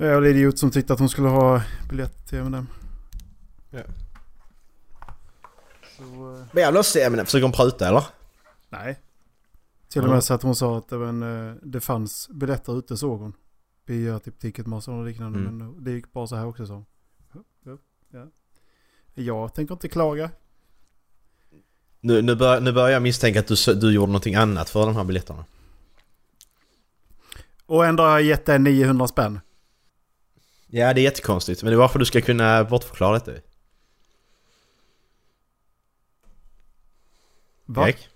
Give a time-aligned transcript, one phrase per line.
[0.00, 2.66] Jag är idiot som tyckte att hon skulle ha biljett till M&M.
[3.70, 3.80] Ja.
[5.96, 8.04] Så, eh, Men jag måste se, men försöker hon pruta eller?
[8.68, 9.00] nej.
[9.88, 12.78] Till och med så att hon sa att det, var en, eh, det fanns biljetter
[12.78, 13.32] ute såg hon.
[13.86, 15.38] Via typ Ticketmaster och liknande.
[15.38, 15.58] Mm.
[15.58, 16.84] Men det gick bra så här också så.
[17.32, 17.76] Ja, ja,
[18.10, 18.26] ja.
[19.14, 20.30] Jag tänker inte klaga.
[22.00, 24.96] Nu, nu, bör, nu börjar jag misstänka att du, du gjorde någonting annat för de
[24.96, 25.44] här biljetterna.
[27.66, 29.40] Och ändå har jag gett dig 900 spänn.
[30.70, 31.62] Ja, det är jättekonstigt.
[31.62, 33.32] Men det är varför du ska kunna bortförklara detta.
[37.66, 37.88] Va?
[37.88, 38.08] Erik?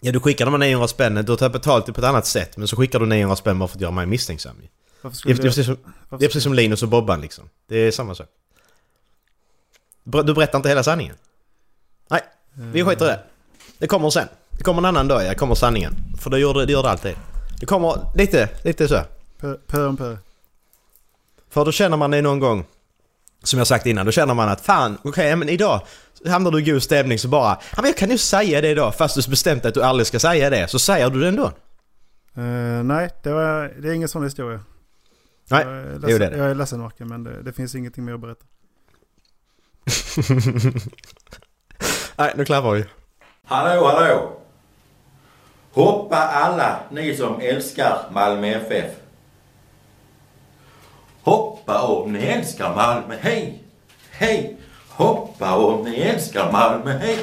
[0.00, 1.14] Ja, du skickar de här 900 spänn.
[1.14, 2.56] Du tagit betalt det på ett annat sätt.
[2.56, 4.56] Men så skickar du 900 spänn bara för att göra mig misstänksam.
[5.02, 5.76] Det är, jag, precis som,
[6.10, 7.48] det är precis som Linus och Bobban liksom.
[7.66, 8.28] Det är samma sak.
[10.04, 11.16] Du berättar inte hela sanningen.
[12.08, 12.20] Nej,
[12.52, 13.22] vi skiter i det.
[13.78, 14.28] Det kommer sen.
[14.50, 15.34] Det kommer en annan dag, ja.
[15.34, 15.94] kommer sanningen.
[16.18, 17.16] För det gör det, det, gör det alltid.
[17.60, 19.00] Det kommer lite, lite så.
[19.66, 20.16] Pö om pö.
[21.52, 22.64] För då känner man det någon gång,
[23.42, 25.80] som jag sagt innan, då känner man att fan, okej men idag
[26.26, 28.94] hamnar du i god stämning så bara, ja men jag kan ju säga det idag
[28.94, 31.44] fast du bestämt att du aldrig ska säga det, så säger du det ändå.
[32.36, 34.60] Eh, nej, det, var, det är ingen sån historia.
[35.50, 36.36] Nej, jag är ledsen, det.
[36.36, 38.44] Jag är ledsen Marken, men det, det finns ingenting mer att berätta.
[42.16, 42.84] Nej, nu klappar vi.
[43.44, 44.38] Hallå, hallå!
[45.72, 49.01] Hoppa alla ni som älskar Malmö FF.
[51.24, 53.58] Hoppa om ni älskar Malmö, hej!
[54.10, 54.56] Hej!
[54.88, 57.18] Hoppa om ni älskar Malmö, hej!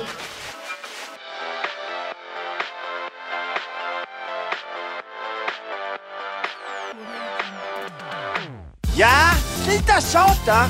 [8.95, 9.31] Ja,
[9.63, 10.65] sluta tjata!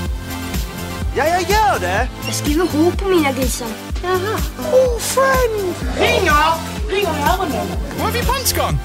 [1.16, 2.09] Ja, jag gör det!
[2.25, 3.67] Jag skriver H på mina grisar.
[4.03, 4.38] Jaha.
[4.73, 5.75] Ofriend!
[6.00, 6.53] Ringer!
[6.89, 7.67] Ringer i öronen.
[7.97, 8.80] Var har vi punchgång?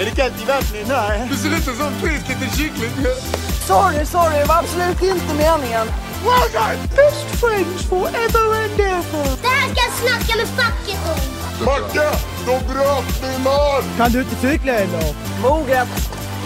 [0.00, 0.88] Är det kallt i vattnet?
[0.88, 1.28] Nej.
[1.30, 2.90] Du ser ut som en frisk liten kyckling.
[3.66, 5.86] Sorry, sorry, det var absolut inte meningen.
[6.26, 6.78] Well done!
[6.96, 9.26] Best friends forever and ever.
[9.42, 11.20] Det här ska jag snacka med facket om.
[11.64, 12.08] Macke,
[12.46, 13.84] de bröt min arm!
[13.96, 15.14] Kan du inte cykla eller?
[15.42, 15.88] Moget.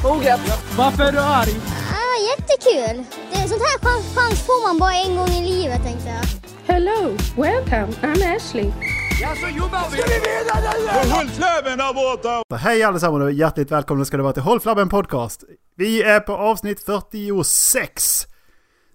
[0.03, 0.41] Moget.
[0.77, 1.55] Varför är du arg?
[1.93, 3.05] Ah, jättekul.
[3.33, 6.27] Det är sånt här chans, chans får man bara en gång i livet tänkte jag.
[6.75, 7.93] Hello, welcome.
[8.03, 8.73] I'm Ashley.
[9.21, 9.97] Ja, så jobbar vi!
[9.99, 11.15] Ska vi vinna nu eller?
[11.15, 12.43] Håll flabben där borta!
[12.49, 15.45] Så hej allesammans och hjärtligt välkomna ska det vara till Håll Flabben Podcast.
[15.77, 18.27] Vi är på avsnitt 46.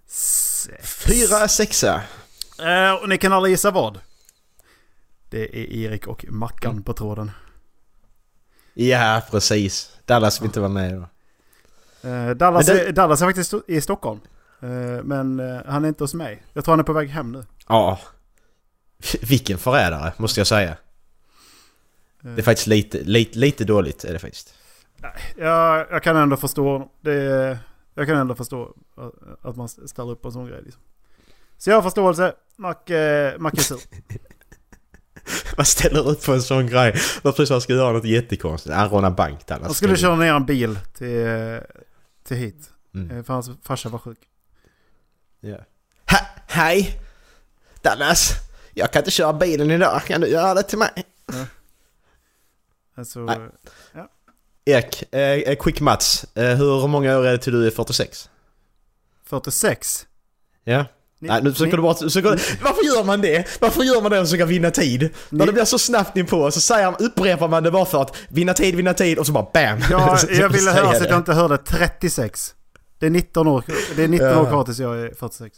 [0.08, 0.70] Sex.
[1.08, 2.02] Fyra sexa.
[2.62, 4.00] Eh, och ni kan alla gissa vad?
[5.30, 7.32] Det är Erik och Mackan på tråden.
[8.74, 9.92] Ja, precis.
[10.06, 11.10] Dallas vill inte vara med då.
[12.10, 14.20] Eh, Dallas, det- är, Dallas är faktiskt i Stockholm.
[14.62, 16.44] Eh, men han är inte hos mig.
[16.54, 17.46] Jag tror han är på väg hem nu.
[17.68, 18.00] Ja.
[19.22, 20.78] Vilken förrädare, måste jag säga.
[22.22, 24.54] Det är faktiskt lite, lite, lite dåligt är det faktiskt.
[25.38, 27.60] Jag, jag kan ändå förstå det.
[27.94, 28.76] Jag kan ändå förstå
[29.42, 30.62] att- man ställer upp på en sån grej.
[30.64, 30.82] Liksom.
[31.58, 32.34] Så jag har förståelse.
[32.58, 33.80] Mac, eh, Mac är sur.
[35.58, 36.96] Man ställer upp på en sån grej.
[37.22, 38.76] Var precis han skulle göra något jättekonstigt.
[38.76, 39.66] Han rånar bank Dallas.
[39.66, 41.28] Han skulle köra ner en bil till,
[42.24, 42.72] till hit.
[42.96, 43.18] Mm.
[43.18, 44.20] Eh, För hans farsa var sjuk.
[45.40, 45.58] Ja.
[46.12, 46.18] Ha,
[46.48, 47.00] hej!
[47.82, 48.34] Dallas!
[48.74, 50.02] Jag kan inte köra bilen idag.
[50.08, 50.90] Kan du göra det till mig?
[52.98, 53.38] Alltså, Nej.
[54.66, 56.26] Erik, eh, eh, quick Mats.
[56.38, 58.30] Eh, hur många år är det till du är 46?
[59.26, 60.06] 46.
[60.64, 60.86] Ja?
[61.22, 61.94] Nej, nu försöker du bara...
[61.96, 62.30] Försöker,
[62.64, 63.48] varför gör man det?
[63.62, 65.10] Varför gör man det och försöker vinna tid?
[65.30, 68.54] När det blir så snabbt inpå så säger, upprepar man det bara för att vinna
[68.54, 69.80] tid, vinna tid och så bara BAM!
[69.92, 72.56] Ja, Så- jag ville höra så att jag inte hörde 36.
[73.00, 73.64] Det är 19 år,
[73.96, 74.42] det är 19 Ja.
[74.42, 75.58] år kvar tills jag är 46.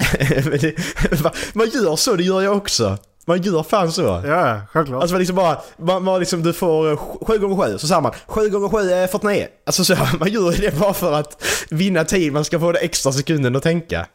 [1.54, 2.98] Man gör så, det gör jag också.
[3.26, 4.22] Man gör fan så.
[4.26, 5.02] Ja, självklart.
[5.02, 6.96] Alltså man liksom bara, man, man liksom, du får
[7.26, 9.46] 7 gånger 7 så säger man 7 gånger 7 är 49.
[9.66, 13.12] Alltså så, man gör det bara för att vinna tid, man ska få det extra
[13.12, 14.06] sekunden att tänka.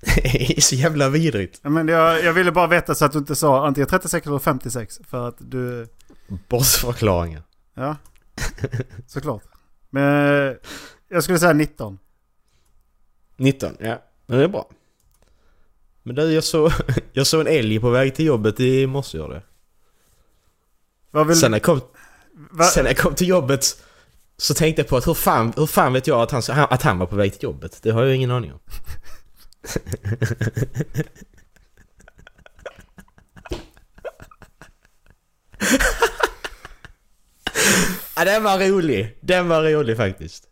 [0.22, 1.60] Det är så jävla vidrigt.
[1.62, 5.00] Men jag, jag ville bara veta så att du inte sa antingen 36 eller 56.
[5.10, 5.88] För att du...
[6.48, 7.42] Bortförklaringar.
[7.74, 7.96] Ja,
[9.06, 9.42] såklart.
[9.90, 10.56] Men
[11.08, 11.98] jag skulle säga 19.
[13.36, 14.02] 19, ja.
[14.26, 14.68] Men det är bra.
[16.02, 16.72] Men du, jag såg,
[17.12, 19.18] jag såg en älg på väg till jobbet i morse.
[21.10, 21.80] Vad vill Sen när jag kom,
[22.50, 23.82] va, sen när jag kom till jobbet
[24.36, 26.98] så tänkte jag på att hur fan, hur fan vet jag att han, att han
[26.98, 27.78] var på väg till jobbet?
[27.82, 28.60] Det har jag ingen aning om.
[38.16, 39.18] ja, den var rolig.
[39.20, 40.44] Den var rolig faktiskt.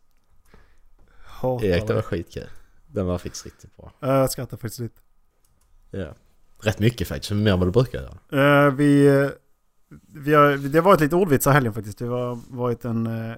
[1.24, 2.48] hatar Erik, det var skitkul.
[2.86, 3.92] Den var faktiskt riktigt bra.
[4.00, 5.00] Ja, Jag skrattar faktiskt lite.
[5.90, 6.14] Ja.
[6.62, 8.66] Rätt mycket faktiskt, mer än vad du brukar göra.
[8.66, 9.28] Eh, vi, eh,
[10.14, 11.98] vi har, det har varit lite ordvitsar helgen faktiskt.
[11.98, 13.34] Det har varit en, eh,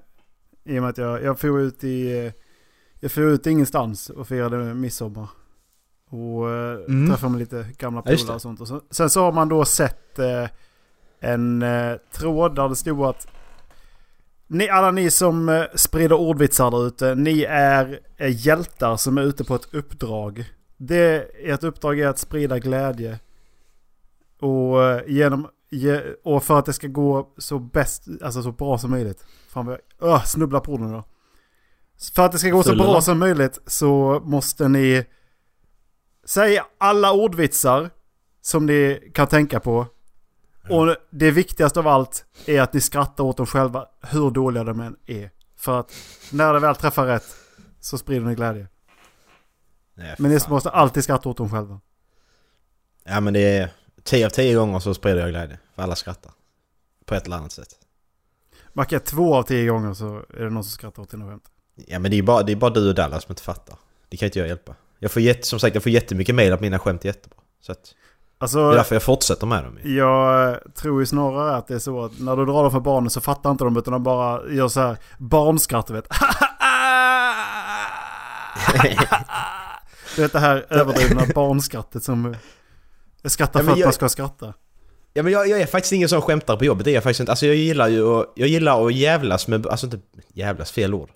[0.63, 2.31] I och med att jag, jag får ut i...
[2.99, 5.27] Jag får ut ingenstans och firade midsommar.
[6.09, 7.09] Och eh, Mm.
[7.09, 8.61] träffade med lite gamla polare och sånt.
[8.61, 10.19] Och så, sen så har man då sett
[11.19, 11.63] en
[12.11, 13.27] tråd där det stod att
[14.47, 19.55] ni, alla ni som sprider ordvitsar där ute, ni är hjältar som är ute på
[19.55, 20.45] ett uppdrag.
[20.83, 23.19] Det, ert uppdrag är att sprida glädje.
[24.39, 28.77] Och, eh, genom, ge, och för att det ska gå så, bäst, alltså så bra
[28.77, 29.25] som möjligt.
[29.49, 31.03] Fan vad jag öh, snubblar på orden då.
[32.15, 35.05] För att det ska gå så bra som möjligt så måste ni
[36.25, 37.89] säga alla ordvitsar
[38.41, 39.87] som ni kan tänka på.
[40.69, 44.79] Och det viktigaste av allt är att ni skrattar åt dem själva hur dåliga de
[44.79, 45.29] än är.
[45.55, 45.93] För att
[46.31, 47.35] när det väl träffar rätt
[47.79, 48.67] så sprider ni glädje.
[49.95, 50.49] Nej, Men ni fan.
[50.53, 51.79] måste alltid skratta åt dem själva.
[53.03, 53.69] Ja men det är...
[54.03, 55.57] 10 av 10 gånger så sprider jag glädje.
[55.75, 56.31] För alla skrattar.
[57.05, 57.67] På ett eller annat sätt.
[58.73, 61.43] Macke, två av tio gånger så är det någon som skrattar åt dina skämt.
[61.87, 63.75] Ja men det är bara, det är bara du och Dallas som inte fattar.
[64.09, 64.75] Det kan inte jag hjälpa.
[64.99, 67.37] Jag får jätte, som sagt jag får jättemycket mail att mina skämt är jättebra.
[67.61, 69.77] Så att, det är Alltså, därför jag fortsätter med dem.
[69.83, 69.97] ju.
[69.97, 73.09] jag tror ju snarare att det är så att när du drar dem för barnen
[73.09, 76.07] så fattar inte de utan de bara gör så här barnskratt, vet.
[80.15, 82.35] Du vet det här överdrivna barnskrattet som...
[83.21, 84.53] Jag skrattar Ja, för men att jag- man ska skratta.
[85.13, 87.19] Ja men jag, jag är faktiskt ingen som skämtar på jobbet, det är jag faktiskt
[87.19, 87.31] inte.
[87.31, 89.99] Alltså jag gillar ju att, jag gillar att jävlas med, alltså inte
[90.33, 91.09] jävlas, fel ord.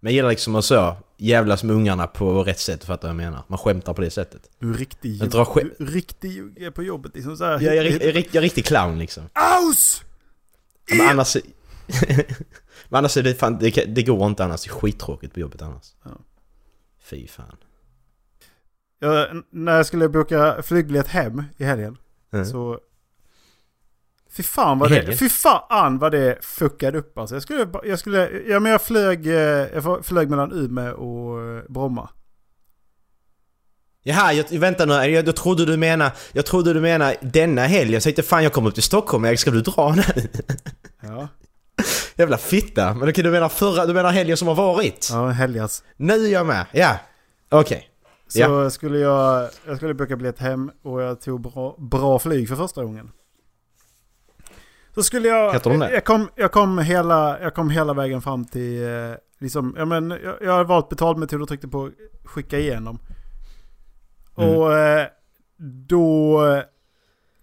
[0.00, 3.16] Men jag gillar liksom att så, jävlas med ungarna på rätt sätt, du vad jag
[3.16, 3.42] menar?
[3.48, 4.50] Man skämtar på det sättet.
[4.58, 7.60] Du är riktig Jag drar skä- du riktig jugge på jobbet liksom så här.
[7.60, 9.28] Jag, jag, jag, jag är riktig clown liksom.
[9.32, 10.02] Aus!
[10.90, 11.36] Men annars...
[12.88, 15.62] men annars är det fan, det, det går inte annars, det är skittråkigt på jobbet
[15.62, 15.84] annars.
[16.04, 16.10] Ja.
[17.02, 17.56] Fy fan.
[18.98, 21.96] Jag, när jag skulle boka flygbiljett hem i helgen
[22.32, 22.46] Mm.
[22.46, 22.78] så...
[24.36, 25.16] Fy fan vad det...
[25.16, 27.34] Fy fan vad det fuckade upp alltså.
[27.36, 27.68] Jag skulle...
[27.84, 28.30] Jag skulle...
[28.48, 29.26] Ja men jag flög...
[29.26, 32.08] eh, Jag flög mellan Umeå och eh, Bromma.
[34.02, 37.92] Jaha, jag, vänta nu, jag, jag trodde du menar, jag trodde du menar denna helg.
[37.92, 40.02] Jag tänkte fan jag kommer upp till Stockholm, jag ska du dra nu?
[41.02, 41.28] Ja.
[42.16, 42.94] Jävla fitta.
[42.94, 45.08] Men okej, du menar förra, du menar helgen som har varit?
[45.12, 45.82] Ja, helgas.
[45.96, 46.96] Nu är jag med, ja.
[47.48, 47.87] Okej.
[48.28, 48.70] Så Ja.
[48.70, 49.48] skulle jag...
[49.66, 53.10] Jag skulle boka biljett hem och jag tog bra, bra flyg för första gången.
[54.94, 55.52] Så skulle jag...
[55.52, 55.92] Heter de det?
[55.92, 58.82] Jag kom, jag kom, hela, jag kom hela vägen fram till...
[58.84, 61.90] eh, Liksom, ja, men, jag, jag har valt betalmetod och tryckte på
[62.24, 62.98] skicka igenom.
[64.38, 64.54] Mm.
[64.56, 65.06] Och eh,
[65.88, 66.40] då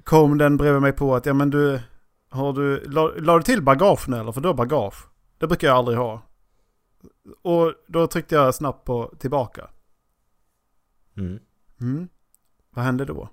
[0.04, 1.80] kom den bredvid mig på att ja men du...
[2.30, 2.84] Har du...
[2.86, 4.32] La, la du till bagage nu eller?
[4.32, 5.08] För du har bagage.
[5.38, 6.22] Det brukar jag aldrig ha.
[7.42, 9.68] Och då tryckte jag snabbt på tillbaka.
[11.18, 11.40] Mm.
[11.82, 12.08] Mm.
[12.70, 13.30] Vad hände då?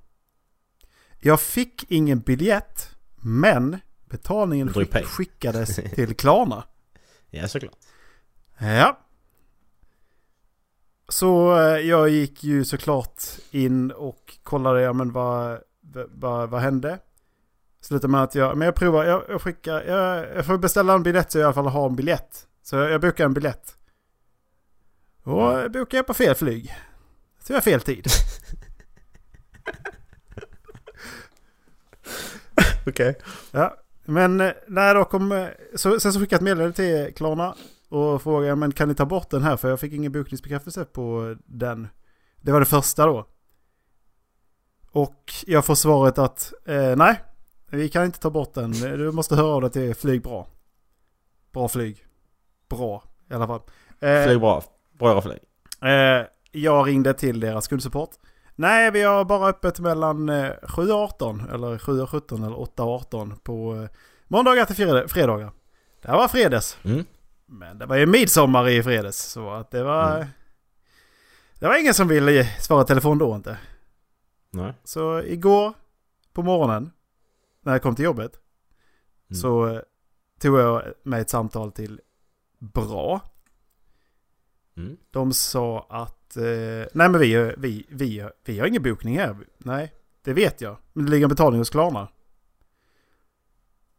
[1.21, 6.65] Jag fick ingen biljett, men betalningen skick, skickades till Klarna.
[7.31, 7.79] Ja, såklart.
[8.59, 8.99] Ja.
[11.09, 15.61] Så eh, jag gick ju såklart in och kollade, ja men vad,
[16.09, 16.99] vad, vad hände?
[17.81, 21.03] Slutade med att jag, men jag provar, jag, jag skickar, jag, jag får beställa en
[21.03, 22.47] biljett så jag i alla fall har en biljett.
[22.63, 23.77] Så jag, jag bokar en biljett.
[25.23, 26.75] Och jag bokar jag på fel flyg.
[27.43, 28.07] Så jag har fel tid.
[32.87, 33.19] Okej.
[33.51, 35.33] Ja, men eh, när då kom...
[35.33, 37.55] eh, Så, sen så skickade jag ett meddelande till Klarna
[37.89, 41.37] och frågade men kan ni ta bort den här för jag fick ingen bokningsbekräftelse på
[41.47, 41.89] den.
[42.41, 43.27] Det var det första då.
[44.91, 47.21] Och jag får svaret att eh, nej,
[47.71, 48.73] vi kan inte ta bort den.
[48.73, 50.45] Du måste höra av dig till Flygbra.
[51.53, 52.07] Bra flyg.
[52.69, 53.61] Bra i alla fall.
[54.01, 54.63] Eh, Flyg bra.
[54.99, 55.39] Bra flyg.
[55.83, 58.11] Eh, jag ringde till deras kundsupport.
[58.55, 62.61] Nej, vi har bara öppet mellan eh, 7 och 18 eller 7 och 17 eller
[62.61, 63.89] 8 och 18 på eh,
[64.29, 65.53] måndagar till fred- fredagar.
[66.03, 66.79] Det här var fredags.
[66.85, 67.05] Mm.
[67.47, 70.17] Men det var ju midsommar i fredags så att det var...
[70.17, 70.27] Mm.
[71.59, 73.59] Det var ingen som ville svara telefon då inte.
[74.51, 74.73] Nej.
[74.85, 75.73] Så igår
[76.33, 76.91] på morgonen
[77.61, 78.33] när jag kom till jobbet
[79.31, 79.41] Mm.
[79.41, 79.81] så eh,
[80.41, 82.01] tog jag med ett samtal till
[82.59, 83.21] Bra.
[84.77, 84.97] Mm.
[85.11, 89.37] De sa att eh, nej men vi, vi, vi, vi har ingen bokning här.
[89.59, 89.93] Nej,
[90.25, 90.77] det vet jag.
[90.93, 92.09] Men det ligger en betalning hos Klarna.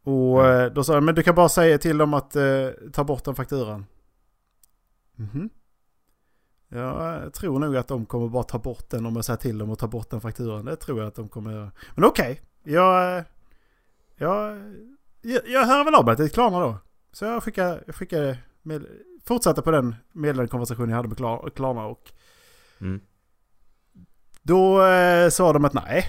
[0.02, 0.66] Och Mm.
[0.66, 3.24] eh, då sa jag, men du kan bara säga till dem att eh, ta bort
[3.24, 3.86] den fakturan.
[5.16, 5.50] Mhm.
[6.68, 9.58] Ja, jag tror nog att de kommer bara ta bort den om jag säger till
[9.58, 10.64] dem att ta bort den fakturan.
[10.64, 11.70] Det tror jag att de kommer göra.
[11.94, 13.24] Men okej, jag, eh,
[14.16, 14.56] jag,
[15.22, 16.76] jag, jag hör väl av mig till Klarna då.
[17.12, 18.86] Så jag skickade, jag skickade med,
[19.24, 22.12] fortsatte på den meddelande konversation jag hade med Klar- Klarna och
[22.80, 23.00] Mm.
[24.42, 26.06] då eh, sa de att nej.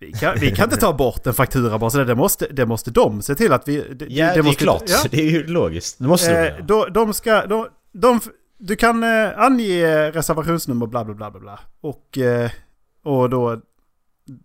[0.00, 2.90] vi kan, vi kan inte ta bort en faktura bara så det måste, det måste
[2.90, 3.80] de se till att vi...
[3.94, 4.82] Det, Ja, det, måste, är klart.
[4.86, 4.98] Ja.
[5.10, 5.98] Det är ju logiskt.
[5.98, 6.60] Det måste de Eh, göra.
[6.62, 7.46] då, de ska...
[7.46, 8.20] De, de,
[8.58, 11.60] du kan eh, ange reservationsnummer bla bla bla bla bla.
[11.80, 12.50] Och, eh,
[13.02, 13.60] och då...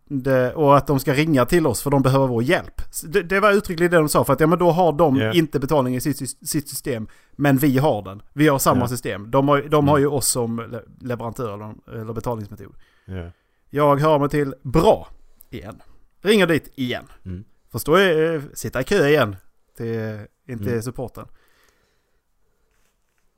[0.07, 2.81] Det, och att de ska ringa till oss för de behöver vår hjälp.
[3.07, 4.23] Det, det var uttryckligen det de sa.
[4.23, 5.33] För att ja, men då har de Ja.
[5.33, 7.07] inte betalning i sitt, sitt system.
[7.31, 8.21] Men vi har den.
[8.33, 8.87] Vi har samma Ja.
[8.87, 9.31] system.
[9.31, 12.75] De har, de har ju oss som le- leverantör eller, eller betalningsmetod.
[13.05, 13.31] Ja.
[13.69, 15.07] Jag hör mig till bra
[15.49, 15.81] igen.
[16.21, 17.05] Ringer dit igen.
[17.25, 17.43] Mm.
[17.71, 19.35] Förstår jag, eh, sitta i kö igen.
[19.77, 20.81] Till, in till Mm.
[20.81, 21.25] supporten.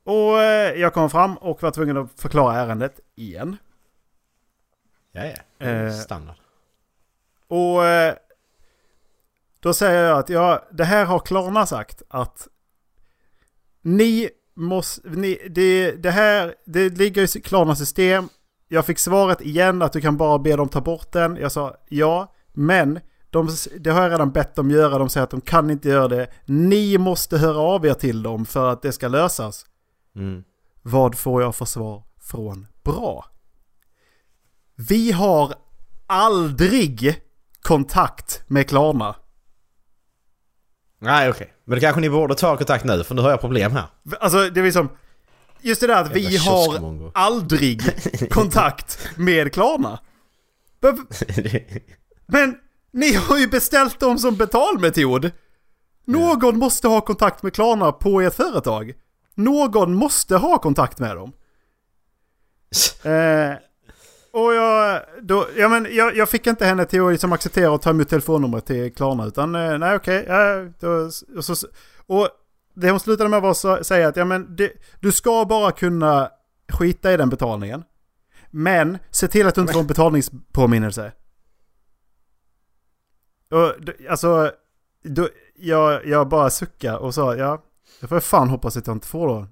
[0.04, 3.56] Och eh, jag kom fram och var tvungen att förklara ärendet igen.
[5.16, 5.24] Ja,
[5.58, 5.66] ja.
[5.66, 6.36] Eh, Standard.
[7.48, 8.14] Och eh,
[9.60, 12.48] då säger jag att ja, det här har Klarna sagt att
[13.82, 18.28] ni måste, ni, det, det här, det ligger i Klarnas system.
[18.68, 21.36] Jag fick svaret igen att du kan bara be dem ta bort den.
[21.36, 23.48] Jag sa ja, men de,
[23.80, 24.98] det har jag redan bett dem göra.
[24.98, 26.28] De säger att de kan inte göra det.
[26.44, 29.66] Ni måste höra av er till dem för att det ska lösas.
[30.16, 30.44] Mm.
[30.82, 33.24] Vad får jag för svar från bra?
[34.76, 35.54] Vi har
[36.06, 37.20] aldrig
[37.62, 39.14] kontakt med Klarna.
[41.00, 41.52] Nej, okej.
[41.64, 43.84] Men det kanske ni borde ta kontakt nu, för nu har jag problem här.
[44.20, 44.88] Alltså det är liksom...
[45.60, 47.82] Just det där att vi har aldrig
[48.30, 50.00] kontakt med Klarna.
[50.80, 51.06] Men-
[52.26, 52.58] Men
[52.92, 55.30] ni har ju beställt dem som betalmetod.
[56.04, 58.92] Någon måste ha kontakt med Klarna på ert företag.
[59.34, 61.32] Någon måste ha kontakt med dem.
[63.04, 63.52] Eh,
[64.36, 67.82] och jag, då, ja, men jag, jag fick inte henne till att liksom acceptera och
[67.82, 69.26] ta emot telefonnumret till Klarna.
[69.26, 70.24] Utan eh, nej okej.
[70.28, 71.66] ja, då- och, så,
[72.06, 72.28] och
[72.74, 76.30] det hon slutade med var att säga att ja, men det, du ska bara kunna
[76.72, 77.82] skita i den betalningen.
[78.50, 81.12] Men se till att du inte får en betalningspåminnelse.
[83.50, 83.72] Och,
[84.10, 84.50] alltså,
[85.04, 87.62] då, jag, jag bara suckade och sa ja,
[88.00, 89.46] det får jag fan hoppas att jag inte får då.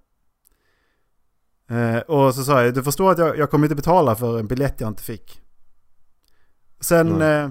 [1.68, 4.47] Eh, och så sa jag, du förstår att jag, jag kommer inte betala för en
[4.47, 5.40] biljett jag inte fick.
[6.80, 7.50] Sen eh,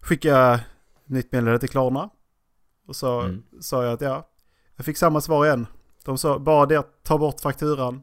[0.00, 0.60] skickade jag
[1.04, 2.10] nytt meddelande till Klarna.
[2.86, 3.42] Och så Mm.
[3.60, 4.28] sa jag att ja,
[4.76, 5.66] jag fick samma svar igen.
[6.04, 8.02] De sa bara det ta bort fakturan.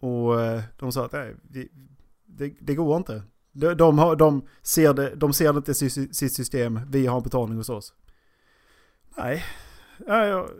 [0.00, 1.68] Och eh, de sa att nej, vi,
[2.26, 3.22] det, det går inte.
[3.52, 7.16] De, de, har, de, ser det, de ser det inte i sitt system, vi har
[7.16, 7.94] en betalning hos oss.
[9.16, 9.44] Nej,
[10.06, 10.50] ja, jag,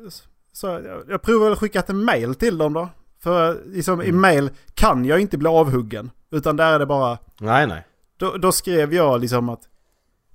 [0.56, 2.88] så jag, jag provar väl att skicka ett mail till dem då.
[3.18, 6.10] För liksom, i mail kan jag inte bli avhuggen.
[6.30, 7.86] Utan där är det bara, Nej, nej.
[8.16, 9.68] då, då skrev jag liksom att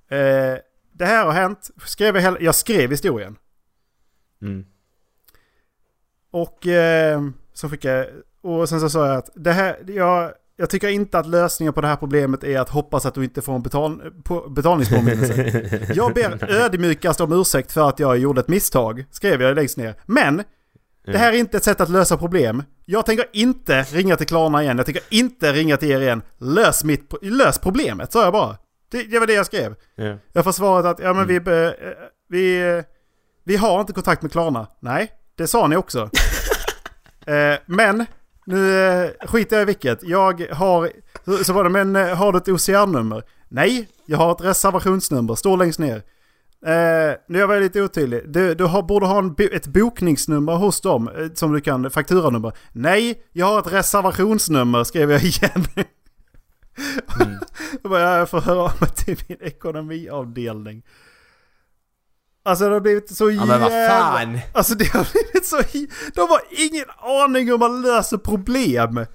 [0.08, 0.58] eh,
[0.92, 1.70] det här har hänt.
[1.84, 3.36] Skrev jag, jag skrev historien.
[4.42, 4.66] Mm.
[6.30, 8.06] Och eh, så skickade jag,
[8.52, 11.80] och sen så sa jag att det här, jag, jag tycker inte att lösningen på
[11.80, 15.92] det här problemet är att hoppas att du inte får en betal, på, betalningspåminnelse.
[15.94, 19.94] jag ber ödmjukast om ursäkt för att jag gjorde ett misstag, skrev jag längst ner.
[20.06, 20.42] Men
[21.06, 22.62] det här är inte ett sätt att lösa problem.
[22.84, 24.76] Jag tänker inte ringa till Klarna igen.
[24.76, 26.22] Jag tänker inte ringa till er igen.
[26.38, 28.56] Lös, mitt, lös problemet, sa jag bara.
[28.90, 29.74] Det, det var det jag skrev.
[29.94, 30.16] Ja.
[30.32, 31.40] Jag får svaret att ja, men vi,
[32.28, 32.84] vi, eh,
[33.44, 34.66] vi har inte kontakt med Klarna.
[34.80, 36.00] Nej, det sa ni också.
[37.26, 38.06] eh, men
[38.46, 40.02] nu eh, skiter jag i vilket.
[40.02, 40.90] Jag har...
[41.44, 43.22] Så, var det, men eh, har du ett OCR-nummer?
[43.48, 45.34] Nej, jag har ett reservationsnummer.
[45.34, 46.02] Står längst ner.
[46.66, 48.22] Eh, nu är jag lite otydlig.
[48.26, 52.52] Du, du har, borde ha en, ett bokningsnummer hos dem eh, som du kan, fakturanummer.
[52.72, 55.64] Nej, jag har ett reservationsnummer skrev jag igen.
[57.82, 60.82] Bara, jag får höra av mig till min ekonomiavdelning.
[62.44, 63.98] Alltså det har blivit så Ja, men vad jävla...
[63.98, 64.38] fan!
[64.52, 65.56] Alltså det har blivit så...
[66.14, 69.06] De har ingen aning hur man löser problem.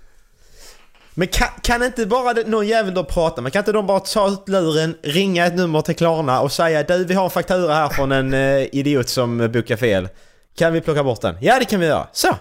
[1.13, 3.53] Men kan, kan inte bara någon jävel då prata med?
[3.53, 7.05] Kan inte de bara ta ut luren, ringa ett nummer till Klarna och säga du
[7.05, 10.09] vi har en faktura här från en eh, idiot som bokar fel.
[10.57, 11.35] Kan vi plocka bort den?
[11.41, 12.07] Ja det kan vi göra.
[12.11, 12.27] Så!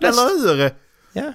[0.00, 0.70] Eller hur?
[1.12, 1.32] Ja.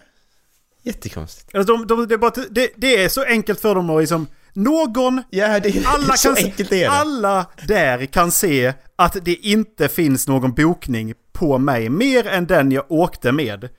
[0.83, 1.55] Jättekonstigt.
[1.55, 4.27] Alltså de, de, det, är bara, det, det är så enkelt för dem att liksom...
[4.53, 6.85] Någon Ja det alla kan se.
[6.85, 12.71] Alla där kan se att det inte finns någon bokning på mig mer än den
[12.71, 13.69] jag åkte med.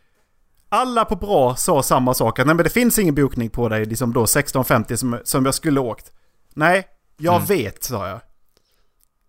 [0.69, 3.85] Alla på bra sa samma sak, att nej men det finns ingen bokning på dig
[3.85, 6.13] liksom då 16.50 som, som jag skulle åkt.
[6.55, 7.47] Nej, jag Mm.
[7.47, 8.21] vet sa jag.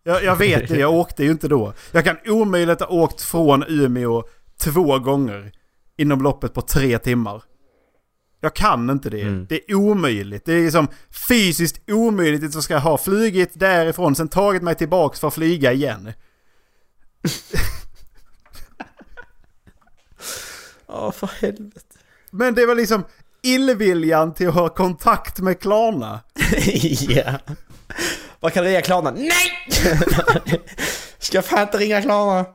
[0.03, 0.23] jag.
[0.23, 1.73] Jag vet det, jag åkte ju inte då.
[1.91, 4.23] Jag kan omöjligt ha åkt från Umeå
[4.59, 5.51] två gånger
[5.97, 7.43] inom loppet på tre timmar.
[8.45, 9.21] Jag kan inte det.
[9.21, 9.45] Mm.
[9.49, 10.45] Det är omöjligt.
[10.45, 10.87] Det är liksom
[11.27, 15.73] fysiskt omöjligt att jag ska ha flugit därifrån, sen tagit mig tillbaks för att flyga
[15.73, 16.13] igen.
[20.87, 21.95] Ja för helvete.
[22.31, 23.05] Men det var liksom
[23.43, 26.19] illviljan till att ha kontakt med Klarna.
[27.09, 27.39] ja.
[28.39, 29.11] Vad kan du ringa Klarna?
[29.11, 29.31] Nej!
[31.19, 32.45] Ska fan inte ringa Klarna.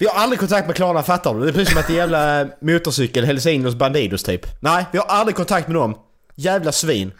[0.00, 1.40] Vi har aldrig kontakt med Klarna, fattar du?
[1.40, 4.46] Det är precis som att det är jävla motorcykel, Hells Angels Bandidos typ.
[4.60, 5.98] Nej, vi har aldrig kontakt med dem.
[6.34, 7.12] Jävla svin.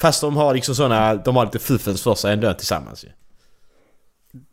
[0.00, 3.08] Fast de har liksom såna, de har lite fuffens för sig ändå tillsammans ju.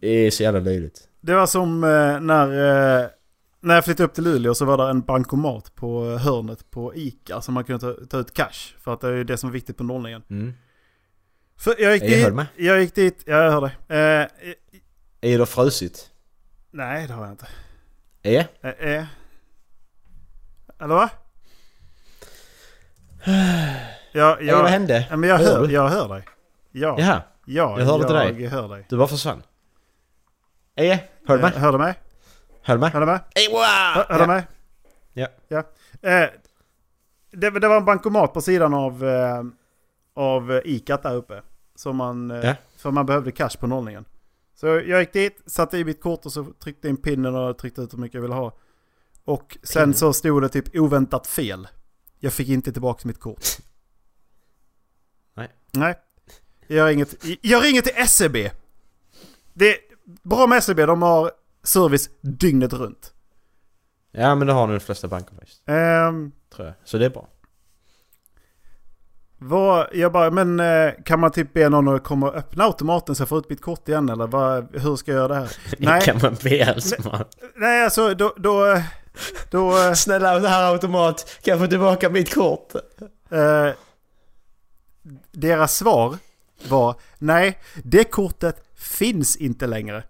[0.02, 1.00] Det är så jävla löjligt.
[1.22, 2.48] Det var som eh, när,
[3.02, 3.08] eh,
[3.62, 7.42] när jag flyttade upp till Luleå så var det en bankomat på hörnet på ICA
[7.42, 8.76] som man kunde ta, ta ut cash.
[8.84, 10.24] För att det är ju det som är viktigt på nollningen.
[10.30, 10.54] Mm.
[11.60, 12.46] För jag gick Jag dit, hör med.
[12.58, 13.72] jag gick dit, ja jag hör dig.
[13.90, 14.22] Eh,
[15.22, 16.08] eh, Är det frusit?
[16.74, 17.48] nej det har jag inte.
[18.24, 18.48] Är?
[18.62, 19.06] Eh, eh.
[20.80, 21.10] Eller va?
[23.26, 23.32] Ja,
[24.14, 25.08] Ja, vad jag, hände?
[25.10, 26.24] men jag, Hör jag hör dig.
[26.72, 28.42] Ja, Jaha, ja jag hörde inte dig.
[28.44, 28.86] jag hör dig.
[28.90, 29.44] du bara försvann.
[30.76, 31.00] Är?
[31.28, 31.52] Hör du mig?
[31.56, 31.94] Hör du mig?
[32.62, 32.90] Hör du mig?
[32.92, 33.20] Hör du mig?
[34.10, 34.44] Hör, du mig?
[35.14, 35.28] Ja.
[35.48, 35.58] Ja.
[36.10, 36.30] Eh,
[37.32, 39.44] det, det var en bankomat på sidan av, eh,
[40.16, 41.42] av Icat där uppe.
[41.76, 42.56] Som man, eh, Ja.
[42.78, 44.06] För man behövde cash på nollningen.
[44.62, 47.82] Så jag gick dit, satte i mitt kort och så tryckte in pinnen och tryckte
[47.82, 48.58] ut hur mycket jag ville ha.
[49.24, 49.94] Och sen Pinnen?
[49.94, 51.68] så stod det typ oväntat fel.
[52.20, 53.46] Jag fick inte tillbaka mitt kort.
[55.34, 55.52] Nej.
[55.72, 55.96] Nej.
[56.68, 58.36] Jag ringer till, jag ringer till SEB.
[59.54, 59.78] Det är
[60.24, 61.32] bra med SEB, de har
[61.64, 63.14] service dygnet runt.
[64.12, 65.62] Ja men det har nog de flesta banker faktiskt.
[65.66, 66.76] Ehm, Tror jag.
[66.84, 67.28] Så det är bra.
[69.44, 73.16] Vad, jag bara, men eh, kan man typ be någon att komma och öppna automaten
[73.16, 75.52] så jag får ut mitt kort igen eller vad, hur ska jag göra det här?
[75.78, 77.26] Nej, kan man be alltså.
[77.56, 78.82] nej alltså då, då,
[79.52, 82.76] då eh, Snälla det här automat, kan jag få tillbaka mitt kort?
[83.32, 83.70] eh,
[85.32, 86.18] deras svar
[86.68, 90.04] var nej, det kortet finns inte längre.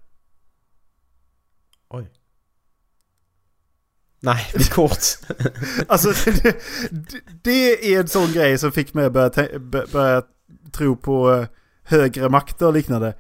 [4.23, 4.97] Nej, mitt kort.
[5.87, 6.55] Alltså det,
[7.43, 9.59] det är en sån grej som fick mig att börja,
[9.91, 10.21] börja
[10.71, 11.45] tro på eh,
[11.83, 13.13] högre makter och liknande.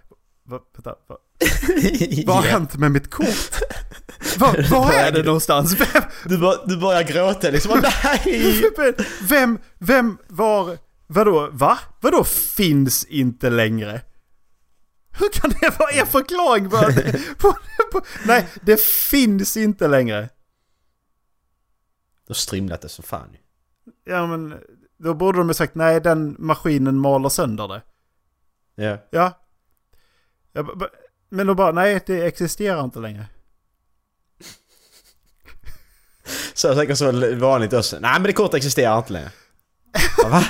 [0.45, 1.15] Va, vänta, va,
[2.25, 2.49] vad har Ja.
[2.51, 3.59] hänt med mitt kort?
[4.37, 5.79] Va, var är det någonstans?
[5.79, 7.81] Vem, Du, bör, du börjar gråta liksom.
[8.03, 8.61] Nej!
[9.21, 11.79] vem, vem, var, vadå, va?
[12.01, 12.23] Vadå
[12.57, 14.01] finns inte längre?
[15.19, 16.77] Hur kan det vara er förklaring på,
[17.37, 17.53] på,
[17.91, 20.29] på Nej, det finns inte längre.
[22.31, 23.37] Har strimlat det som fan ju.
[24.13, 24.57] Ja men,
[24.97, 27.81] då borde de ha sagt nej, den maskinen maler sönder det.
[28.83, 28.97] Ja.
[29.11, 29.39] Ja.
[30.51, 30.87] Jag, ba-
[31.29, 33.25] men då bara, nej det existerar inte längre.
[36.53, 37.99] Så säkert så vanligt också.
[37.99, 39.31] Nej men det kortet existerar inte längre.
[40.23, 40.43] Va?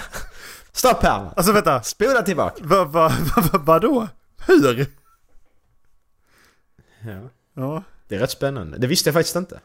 [0.72, 1.34] Stopp här!
[1.36, 2.64] Alltså vänta, Spola tillbaka.
[2.66, 4.08] va, va, va, va, vadå?
[4.48, 4.86] Hur?
[7.06, 7.30] Ja.
[7.54, 7.84] Ja.
[8.08, 8.78] Det är rätt spännande.
[8.78, 9.60] Det visste jag faktiskt inte.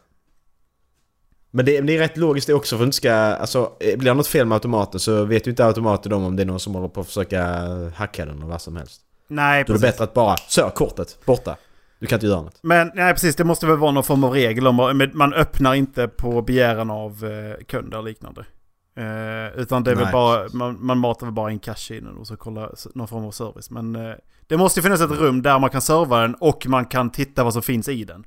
[1.51, 3.13] Men det, det är rätt logiskt det också för att du ska...
[3.13, 6.43] Alltså, blir det något fel med automaten så vet ju inte automaten om om det
[6.43, 7.45] är någon som håller på att försöka
[7.97, 9.01] hacka den eller vad som helst.
[9.29, 9.83] Nej, Då är det precis.
[9.83, 10.37] bättre att bara...
[10.37, 11.19] Så, kortet.
[11.25, 11.57] Borta.
[11.99, 12.59] Du kan inte göra något.
[12.63, 16.09] Men nej, precis, det måste väl vara någon form av regel om man öppnar inte
[16.09, 18.45] på begäran av eh, kunder och liknande.
[18.97, 22.07] Eh, utan det är väl Nej, bara, man, man matar väl bara in cash in
[22.07, 23.71] och så kollar någon form av service.
[23.71, 24.15] Men eh,
[24.47, 27.45] det måste ju finnas ett rum där man kan serva den och man kan titta
[27.45, 28.25] vad som finns i den.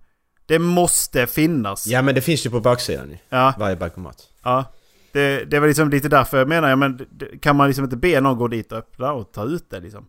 [0.50, 1.88] Det måste finnas.
[1.88, 3.18] Ja men det finns ju på baksidan.
[3.30, 3.54] Ja.
[3.60, 4.18] Varje bankomat.
[4.44, 4.66] Ja,
[5.12, 7.06] det, det var liksom lite därför jag menar, ja, men
[7.42, 10.06] kan man liksom inte be någon gå dit och öppna och ta ut det liksom?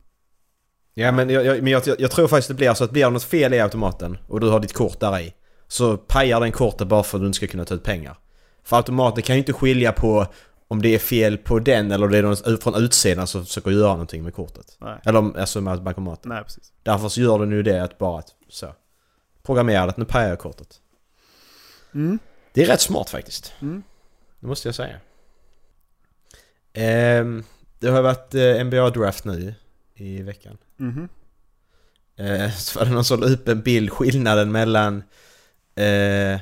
[0.95, 3.11] Ja men, jag, jag, men jag, jag tror faktiskt det blir så att blir det
[3.11, 5.35] något fel i automaten och du har ditt kort där i
[5.69, 8.17] Så pajar den kortet bara för att du inte ska kunna ta ut pengar.
[8.65, 10.27] För automaten kan ju inte skilja på
[10.69, 13.93] om det är fel på den eller det är någon från utsidan som försöker göra
[13.93, 14.67] någonting med kortet.
[14.81, 16.29] Nej, Eller om- alltså med bankomaten.
[16.29, 16.73] nej precis.
[16.83, 18.67] Därför så gör den ju det att bara att, så.
[19.43, 20.81] Programmera att nu pajar jag kortet.
[21.95, 22.19] Mm.
[22.53, 23.53] Det är rätt smart faktiskt.
[23.61, 23.83] Mm.
[24.41, 25.01] Det måste jag säga.
[26.73, 27.45] Ehm,
[27.79, 29.55] det har varit eh, NBA-draft nu
[29.95, 30.59] i veckan.
[30.77, 31.09] Mhm.
[32.17, 34.97] Eh, så var det någon som la upp en bild, skillnaden mellan...
[35.75, 36.41] Eh,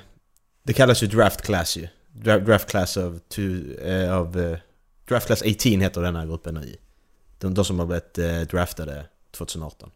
[0.62, 1.88] det kallas ju draft class ju.
[2.12, 3.14] Dra, draft class of...
[3.28, 4.58] Two, eh, av eh,
[5.08, 6.76] draft class 18 heter den här gruppen nu.
[7.38, 9.90] De, de som har blivit eh, draftade 2018.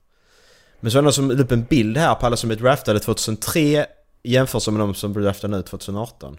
[0.82, 2.56] Men så var det någon som la upp en bild här på alla som är
[2.56, 3.86] draftade 2003
[4.22, 6.38] jämfört med de som blev draftade nu 2018.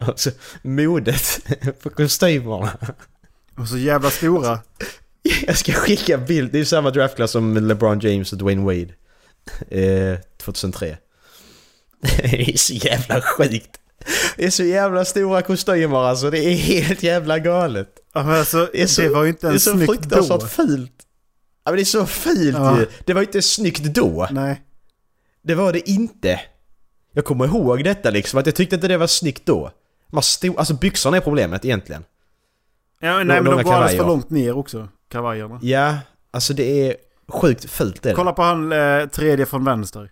[0.00, 0.30] alltså,
[0.62, 1.40] modet
[1.82, 2.70] på kostymerna.
[3.58, 4.58] Och så jävla stora.
[5.46, 6.52] Jag ska skicka bild.
[6.52, 8.94] Det är ju samma draftklass som LeBron James och Dwayne Wade.
[9.68, 10.96] Eh, 2003.
[12.00, 13.70] Det är så jävla sjukt.
[14.36, 16.30] Det är så jävla stora kostymer alltså.
[16.30, 17.88] Det är helt jävla galet.
[18.14, 19.86] Ja, men alltså, Det är så, det var ju inte det är ens så snyggt
[19.86, 20.46] fruktansvärt då.
[20.46, 21.05] fult.
[21.66, 22.78] Ja men det är så fult Ja.
[22.78, 22.86] ju.
[23.04, 24.28] Det var inte snyggt då.
[24.30, 24.62] Nej.
[25.42, 26.40] Det var det inte.
[27.12, 29.70] Jag kommer ihåg detta liksom, att jag tyckte inte det var snyggt då.
[30.12, 32.04] Har stor, alltså byxorna är problemet egentligen.
[33.00, 34.88] Ja, nej Lång- men de går alldeles för långt ner också.
[35.08, 35.58] Kavajerna.
[35.62, 35.98] Ja,
[36.30, 36.96] alltså det är
[37.28, 38.14] sjukt fult är det.
[38.16, 40.10] Kolla på han eh, tredje från vänster.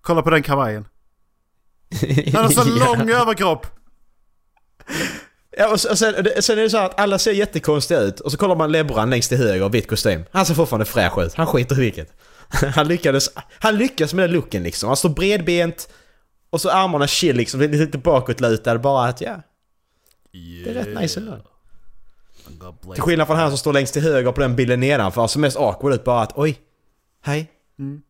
[0.00, 0.84] Kolla på den kavajen.
[2.34, 2.94] Han har så Ja.
[2.96, 3.66] lång överkropp.
[5.56, 6.14] Ja, och sen, sen,
[6.58, 9.38] är det så att alla ser jättekonstiga ut och så kollar man Lebron längst till
[9.38, 10.24] höger, vit kostym.
[10.30, 11.34] Han ser fortfarande fräsch ut.
[11.34, 12.12] Han skiter i vilket.
[12.74, 14.86] Han lyckades, han lyckas med den looken liksom.
[14.86, 15.88] Han står bredbent
[16.50, 19.42] och så armarna chill liksom, lite bakåtlutad bara att ja.
[20.32, 21.38] Det är rätt nice ändå.
[22.94, 25.56] Till skillnad från han som står längst till höger på den bilden nedanför, som mest
[25.56, 26.58] awkward ut bara att oj,
[27.22, 27.50] hej.
[27.78, 28.02] Mm.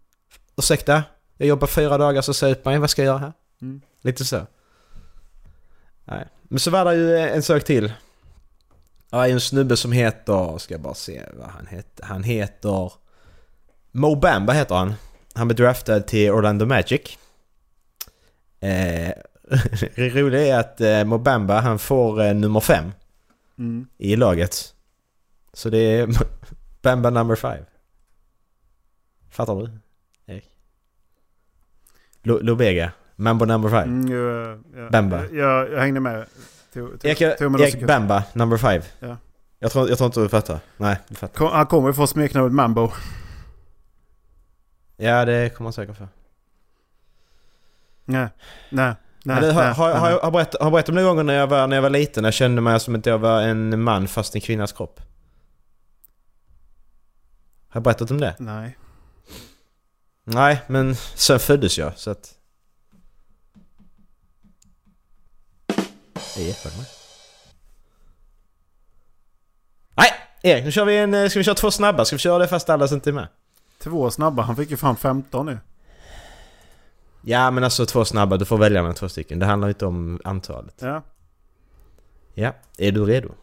[0.56, 1.02] Ursäkta,
[1.36, 3.32] jag jobbar fyra dagar så ser ut mig, vad ska jag göra här?
[3.62, 3.80] Mm.
[4.02, 4.46] Lite så.
[6.04, 6.28] Nej.
[6.48, 7.92] Men så var det ju en sak till.
[9.10, 12.04] Det är ju en snubbe som heter, ska jag bara se vad han heter.
[12.04, 12.92] Han heter...
[13.92, 14.94] Mo Bamba heter han.
[15.34, 17.18] Han blev draftad till Orlando Magic.
[18.60, 19.12] Eh,
[19.96, 22.92] det roliga är att eh, Mo Bamba han får eh, nummer fem
[23.58, 23.86] Mm.
[23.98, 24.74] i laget.
[25.52, 26.08] Så det är
[26.82, 27.64] Bamba number five.
[29.30, 29.70] Fattar du?
[30.32, 30.48] Erik?
[32.22, 32.92] Lo- Lobega.
[33.16, 33.82] Mambo number five.
[33.82, 34.90] Mm, ja, ja.
[34.90, 35.24] Bamba.
[35.32, 36.26] Jag, jag hängde med.
[37.02, 37.86] Erik.
[37.86, 38.82] Bamba number five.
[38.98, 39.16] Ja.
[39.58, 40.58] Jag, tror, jag tror inte du fattar.
[40.76, 41.34] Nej, du fattar.
[41.34, 42.90] Kom, han kommer ju få smeknamnet Mambo.
[44.96, 46.08] Ja, det kommer han säkert få.
[48.04, 48.28] Nej,
[48.70, 49.40] nej, nej.
[49.40, 50.18] Det, har, nej, har, nej, har, nej.
[50.22, 52.26] har, berättat, har berättat om det gånger när jag, var, när jag var liten, när
[52.26, 55.00] jag kände mig som att jag var en man fast en kvinnas kropp.
[57.68, 58.34] Har jag berättat om det?
[58.38, 58.76] Nej.
[60.24, 62.34] Nej, men sen föddes jag så att...
[66.36, 66.84] Det är jättebra.
[69.94, 70.10] Nej!
[70.42, 71.14] Erik, nu kör vi en...
[71.14, 72.04] eh, Ska vi köra två snabba?
[72.04, 73.28] Ska vi köra det fast Dallas inte är med?
[73.78, 74.42] Två snabba.
[74.42, 75.58] Han fick ju fan 15 nu.
[77.22, 78.36] Ja, men alltså två snabba.
[78.36, 79.38] Du får välja mellan två stycken.
[79.38, 80.74] Det handlar inte om antalet.
[80.78, 81.02] Ja.
[82.34, 83.34] Ja, är du redo?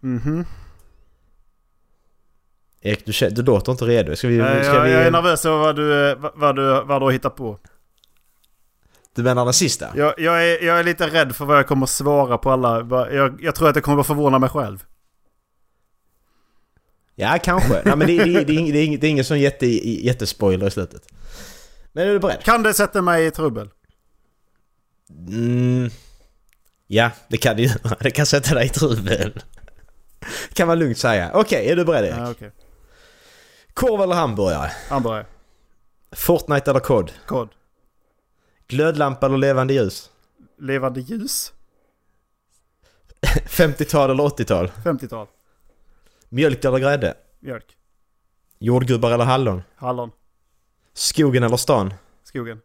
[0.00, 0.44] Mhm.
[2.80, 4.16] Erik, du, du låter inte redo.
[4.16, 4.36] Ska vi...
[4.36, 7.00] Jag, Ska jag, vi jag är nervös över vad du, eh, vad, vad du, vad
[7.00, 7.58] du har hittat på.
[9.20, 9.88] Du menar den sista?
[9.96, 12.86] Jag, jag, är, jag är lite rädd för vad jag kommer svara på alla.
[13.12, 14.84] Jag, jag tror att jag kommer att förvåna mig själv.
[17.14, 17.82] Ja, kanske.
[17.84, 19.66] Nej, men det, det, det, det, är det, är ingen sån jätte,
[20.06, 21.02] jättespoiler i slutet.
[21.92, 22.42] Men är du beredd?
[22.42, 23.70] Kan det sätta mig i trubbel?
[25.28, 25.90] Mm.
[26.86, 27.96] Ja, det kan det göra.
[28.00, 29.42] Det kan sätta dig i trubbel.
[30.52, 31.30] kan man lugnt säga.
[31.34, 32.18] Okej, är du beredd Erik?
[32.18, 32.52] Ja, okej.
[33.74, 34.70] Korv eller hamburgare?
[34.88, 35.26] Hamburgare.
[36.12, 37.12] Fortnite eller kod?
[37.26, 37.48] Kod.
[38.70, 40.10] Glödlampa eller levande ljus?
[40.58, 41.52] Levande ljus.
[43.46, 44.70] 50-tal eller 80-tal?
[44.84, 45.26] 50-tal.
[46.28, 47.14] Mjölk eller grädde?
[47.40, 47.76] Mjölk.
[48.58, 49.62] Jordgubbar eller hallon?
[49.76, 50.10] Hallon.
[50.92, 51.94] Skogen eller stan?
[52.24, 52.60] Skogen.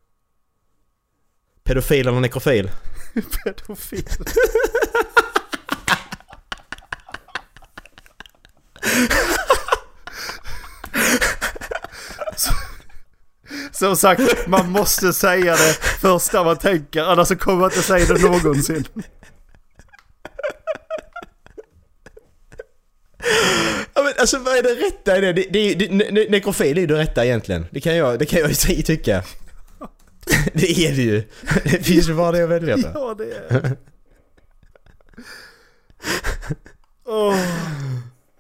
[1.63, 2.71] Pedofil eller nekrofil?
[3.43, 4.05] Pedofil.
[13.79, 17.01] Som sagt, man måste säga det första man tänker.
[17.03, 18.87] Annars så kommer man inte säga det någonsin.
[23.93, 25.33] Ja men alltså vad är det rätta i det?
[25.33, 27.65] det, det, det ne- ne- nekrofil är ju det rätta egentligen.
[27.71, 29.23] Det kan jag, det kan jag ju ty- tycka.
[30.53, 31.23] Det är det ju.
[31.63, 32.89] Det finns ju bara det att välja på.
[32.93, 33.77] Ja, det är
[37.05, 37.37] Åh.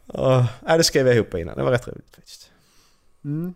[0.07, 1.57] Åh, ja, det skrev jag ihop innan.
[1.57, 2.51] Det var rätt roligt faktiskt.
[3.25, 3.53] Mm.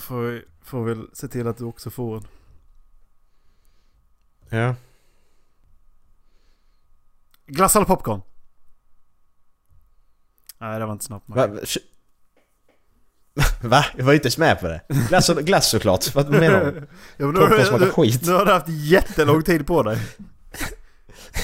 [0.00, 2.26] Får, vi, får väl se till att du också får en.
[4.48, 4.74] Ja.
[7.46, 8.22] Glass eller popcorn?
[10.58, 11.24] Nej, det var inte snabbt.
[11.28, 11.48] Va?
[13.62, 13.84] Va?
[13.96, 14.80] Jag var ju inte ens med på det.
[15.08, 16.14] Glass, och, glass såklart.
[16.14, 16.88] Vad menar du?
[17.16, 18.26] Ja, men Popcorn smakar skit.
[18.26, 19.98] nu har du haft jättelång tid på dig.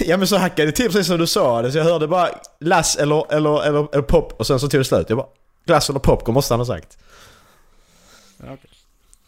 [0.01, 1.73] Ja men så hackade det till precis som du sa det.
[1.73, 2.29] Så jag hörde bara
[2.61, 5.07] glass eller, eller, eller, eller pop och sen så tog det slut.
[5.09, 5.27] Jag bara
[5.67, 6.99] glass eller popcorn måste han ha sagt.
[8.43, 8.57] Ja.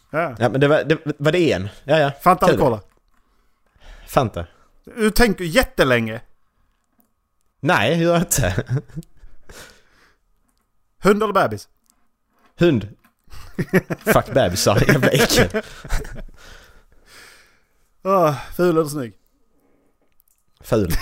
[0.09, 0.35] Ja.
[0.39, 1.69] Ja men det var det, var det en?
[1.83, 2.11] Ja ja.
[2.21, 2.81] Fanta eller cola?
[4.07, 4.45] Fanta.
[4.83, 6.21] Du tänker jättelänge.
[7.59, 8.63] Nej, gör jag inte.
[11.03, 11.67] Hund eller bebis?
[12.59, 12.87] Hund.
[13.99, 15.61] Fuck bebisar, jävla äckel.
[18.03, 19.13] Oh, ful eller snygg?
[20.61, 20.89] Ful.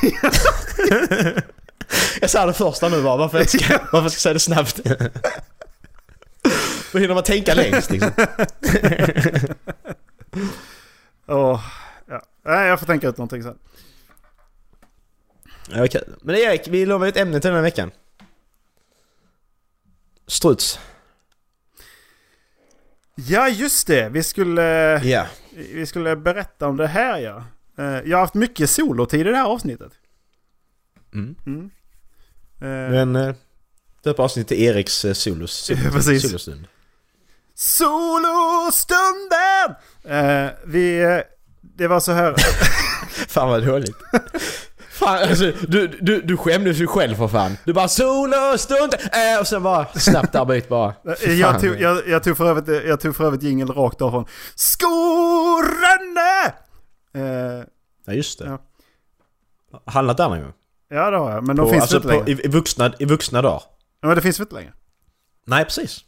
[2.22, 4.80] jag sa det första nu bara, varför jag ska, varför jag ska säga det snabbt?
[6.94, 8.12] Då hinner man tänka längst liksom.
[11.28, 11.64] Åh,
[12.08, 12.22] ja.
[12.46, 13.58] Nej, jag får tänka ut någonting sen.
[15.70, 16.16] Ja, kul.
[16.22, 17.92] Men Erik, vi lovar ett ämne till den här veckan.
[20.28, 20.80] Struts.
[23.16, 24.10] Ja, just det.
[24.10, 24.64] Vi skulle,
[25.04, 25.28] Ja.
[25.74, 27.44] vi skulle berätta om det här ja.
[27.78, 29.92] Eh, jag har haft mycket solotid i det här avsnittet.
[31.14, 31.36] Mm.
[32.62, 33.36] Eh, Men eh,
[34.04, 36.22] döpa avsnitt till Eriks solos, precis.
[36.22, 36.68] solostund.
[37.56, 39.76] Solostunden!
[40.04, 41.02] Eh, vi...
[41.04, 41.20] eh,
[41.62, 42.36] Det var så här...
[43.28, 43.96] Fan vad dåligt.
[44.92, 47.58] Fan alltså, du, du, du skämdes ju själv för fan.
[47.66, 48.94] Du bara solostund!
[48.94, 50.94] Äh, och sen bara snabbt avbryt bara.
[51.20, 54.12] Fy jag, tog, jag, jag tog för övrigt, jag tog för övrigt jingel rakt av
[54.12, 56.46] från Skorenne!
[57.16, 57.64] Eh,
[58.06, 58.46] Ja just det.
[58.46, 58.60] Ja.
[59.86, 60.54] Handlat där någon gång?
[60.90, 62.32] ja det har jag, men de På, finns alltså, inte längre.
[62.32, 63.62] i, i, vuxna, I vuxna dagar?
[64.02, 64.74] Ja, men det finns väl inte längre?
[65.48, 66.00] Nej precis.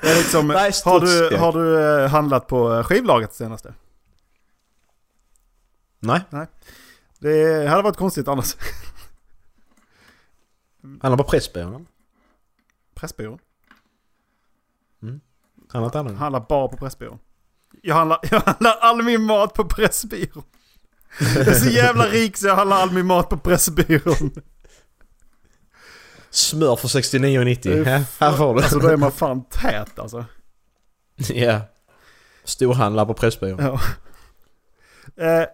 [0.00, 3.74] Det är liksom, Nej, har, du, har du eh, handlat på eh, skivlaget senaste?
[6.30, 6.46] Nej.
[7.18, 8.56] Det hade varit konstigt annars.
[11.02, 11.86] Han har bara Pressbyrån.
[12.94, 13.38] Pressbyrån.
[15.72, 16.16] Handlat där någon gång?
[16.16, 17.18] Handlar bara på Pressbyrån.
[17.82, 20.42] Jag handlar, jag handlar all min mat på Pressbyrån.
[21.18, 24.30] Jag är så jävla rik så jag handlar all min mat på Pressbyrån.
[26.30, 27.86] Smör för 69,90.
[27.86, 28.60] Eh, Ja, här får du.
[28.62, 30.24] Alltså då är man fan tät alltså.
[31.34, 31.60] Ja.
[32.44, 33.58] Storhandlar på Pressbyrån.
[33.60, 33.80] Ja.
[35.24, 35.46] Eh,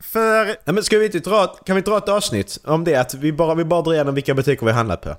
[0.00, 0.44] för...
[0.46, 2.94] Nej men ska vi inte dra, kan vi dra ett avsnitt om det?
[2.96, 5.16] Att vi bara, vi bara drar igenom vilka butiker vi har handlat på.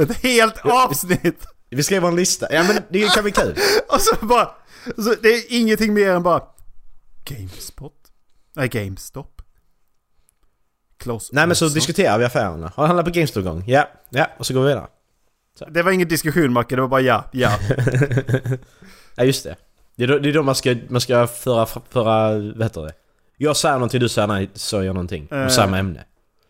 [0.00, 1.46] Ett helt avsnitt!
[1.70, 2.46] Vi skriver en lista.
[2.50, 3.56] Ja men det kan bli kul.
[3.88, 4.50] Och så bara...
[4.96, 6.42] Så det är ingenting mer än bara...
[7.24, 7.92] Gamespot?
[8.56, 9.37] Nej, GameStop.
[10.98, 11.30] Close.
[11.32, 12.72] Nej men så diskuterar vi affärerna.
[12.74, 13.64] Har du handlat på GameStop gång?
[13.66, 14.26] Ja, ja.
[14.38, 14.86] Och så går vi vidare.
[15.68, 17.50] Det var ingen diskussion Macke, det var bara ja, ja.
[19.16, 19.56] Ja just det.
[19.96, 22.92] Det är då, det är då man ska, man ska föra, föra, vad heter det?
[23.36, 25.28] Jag säger någonting, du säger nej, så gör jag någonting.
[25.30, 25.48] Om Eh.
[25.48, 26.04] samma ämne.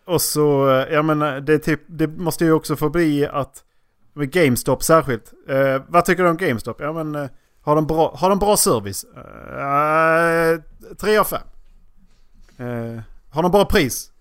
[0.05, 3.63] Och så, eh, jag menar, det, är typ, det måste ju också få bli att...
[4.13, 5.33] Med GameStop särskilt.
[5.49, 6.77] Eh, vad tycker du om GameStop?
[6.81, 7.29] Ja men, eh,
[7.61, 9.03] har de bra, har de bra service?
[9.03, 10.61] Eh,
[10.95, 11.41] tre av fem.
[12.57, 14.11] Eh, har de bra pris?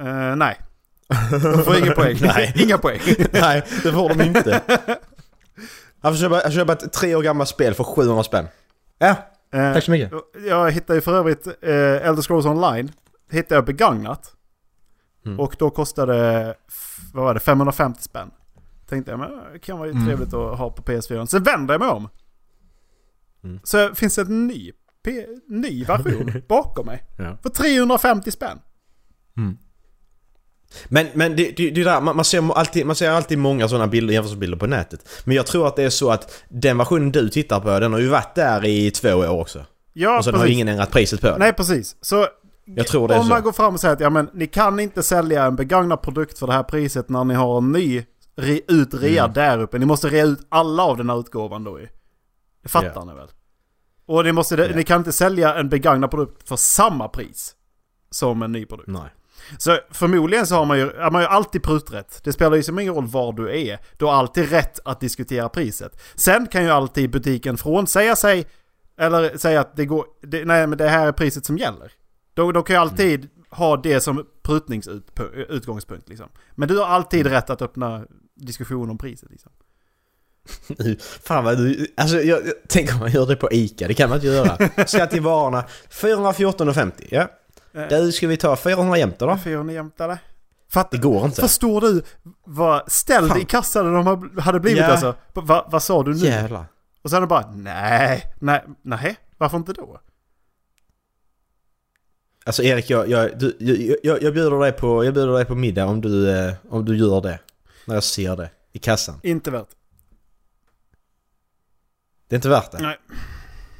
[0.00, 0.58] Eh, nej.
[1.30, 2.16] De får ingen poäng.
[2.22, 2.52] Nej.
[2.56, 3.00] Inga poäng.
[3.32, 4.60] nej, det får de inte.
[6.02, 8.46] Han får köpa, köpa ett tre år gammalt spel för 700 spänn.
[8.98, 9.14] Ja,
[9.52, 10.12] Eh, tack så mycket.
[10.48, 12.92] Jag hittade ju för övrigt eh, Elder Scrolls Online.
[13.30, 14.32] Hittade jag begagnat.
[15.26, 15.40] Mm.
[15.40, 16.54] Och då kostade,
[17.14, 18.30] vad var det, 550 spänn.
[18.88, 20.06] Tänkte jag, men det kan vara ju Mm.
[20.06, 21.26] trevligt att ha på PS4.
[21.26, 22.08] Sen vänder jag mig om.
[23.44, 23.60] Mm.
[23.64, 24.72] Så finns det en ny,
[25.04, 27.02] P- ny version bakom mig.
[27.18, 27.36] Ja.
[27.42, 28.58] För 350 spänn.
[30.88, 33.86] Men, men det, det, det där, man, man, ser alltid, man ser alltid många sådana
[33.86, 35.08] bilder, jämförelsebilder på nätet.
[35.24, 38.00] Men jag tror att det är så att den versionen du tittar på, den har
[38.00, 39.64] ju varit där i två år också.
[39.92, 40.54] Ja, och sen har precis.
[40.54, 41.38] ingen ändrat priset på den.
[41.38, 41.96] Nej, precis.
[42.00, 42.26] Så
[42.64, 45.02] Jag tror det om man går fram och säger att ja, men, ni kan inte
[45.02, 48.04] sälja en begagnad produkt för det här priset när ni har en ny
[48.36, 49.34] re, ut rea Mm.
[49.34, 49.78] där uppe.
[49.78, 51.88] Ni måste rea ut alla av den här utgåvan då ju.
[52.62, 53.04] Det fattar Ja.
[53.04, 53.28] ni väl?
[54.06, 54.76] Och ni, måste, Ja.
[54.76, 57.54] ni kan inte sälja en begagnad produkt för samma pris
[58.10, 58.88] som en ny produkt.
[58.88, 59.10] Nej.
[59.58, 62.20] Så förmodligen så har man ju, man ju alltid pruträtt.
[62.24, 63.78] Det spelar ju som ingen roll var du är.
[63.96, 66.02] Du har alltid rätt att diskutera priset.
[66.14, 68.46] Sen kan ju alltid butiken frånsäga sig
[68.98, 71.92] eller säga att det går, det, nej men det här är priset som gäller.
[72.34, 76.28] Då, då kan ju alltid ha det som prutningsutgångspunkt liksom.
[76.54, 78.04] Men du har alltid rätt att öppna
[78.36, 79.52] diskussion om priset liksom.
[81.22, 81.86] Fan vad du...
[81.96, 84.86] Alltså jag, jag, tänk om man gör det på ICA, det kan man inte göra.
[84.86, 86.92] Skatt till varorna 414,50.
[87.10, 87.28] Ja.
[87.72, 87.88] Eh.
[87.88, 89.26] Du ska vi ta 400 jämt då?
[89.26, 90.18] Varför gör ni jämta det?
[90.68, 91.40] Fatt, Det går inte.
[91.40, 92.02] Förstår du
[92.44, 93.40] vad ställd Fan.
[93.40, 94.86] i kassan de hade blivit Ja.
[94.86, 95.14] alltså?
[95.34, 96.26] Va, vad sa du nu?
[96.26, 96.64] Jävlar.
[97.02, 100.00] Och sen bara nej, nej, nej, varför inte då?
[102.44, 105.54] Alltså Erik, jag, jag, du, jag, jag, jag, bjuder dig på, jag bjuder dig på
[105.54, 107.38] middag om du, eh, om du gör det.
[107.84, 109.20] När jag ser det i kassan.
[109.22, 109.68] Inte värt.
[112.28, 112.78] Det är inte värt det.
[112.82, 112.98] Nej.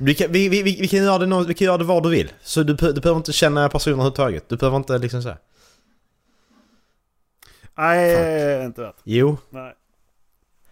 [0.03, 2.11] Vi kan, vi, vi, vi, kan göra det nå- vi kan göra det var du
[2.11, 2.33] vill.
[2.43, 4.49] Så du, du behöver inte känna personen överhuvudtaget.
[4.49, 5.37] Du behöver inte liksom så.
[7.75, 8.97] Nej, inte värt.
[9.05, 9.37] Jo.
[9.51, 9.75] Nej.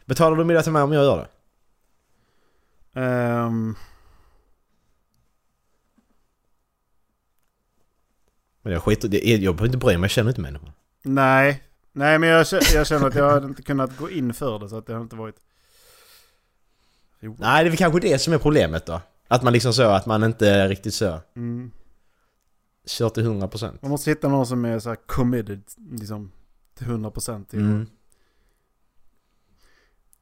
[0.05, 1.29] Betalar du middag till mig om jag gör det?
[3.01, 3.75] Ehm,
[8.63, 10.71] Men jag skiter det, Jag behöver inte bry mig, jag känner inte människan.
[11.03, 11.63] nej,
[11.93, 14.79] nej men jag, jag känner att jag hade inte kunnat gå in för det så
[14.79, 15.37] att det har inte varit...
[17.21, 17.37] Jo.
[17.39, 19.01] Nej, det är väl kanske det som är problemet då.
[19.29, 21.21] Att man liksom så, att man inte är riktigt så.
[21.37, 21.71] Mm.
[22.87, 23.79] Kör till 100%.
[23.83, 26.33] Man måste hitta någon som är så här committed liksom
[26.75, 27.87] till 100% till Mm.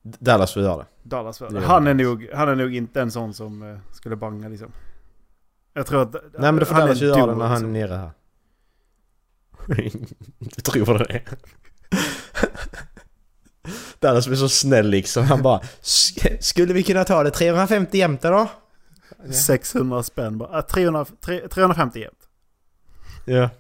[0.03, 0.87] Dallas får göra det.
[1.03, 1.39] Dallas.
[1.39, 2.05] Det är Han är, det.
[2.05, 4.73] nog, han är nog inte en sån som eh, skulle banga liksom.
[5.73, 6.13] Jag tror att...
[6.13, 7.73] Nej men då får Dallas göra det när han är liksom.
[7.73, 8.11] nere här.
[10.39, 11.23] du tror det?
[13.99, 15.25] Dallas blir så snäll liksom.
[15.25, 18.49] Han bara "Sk- Skulle vi kunna ta det 350 jämte då?
[19.33, 20.59] 600 spänn bara.
[20.59, 22.29] Äh, 300, tre- 350 jämt.
[23.25, 23.51] Ja.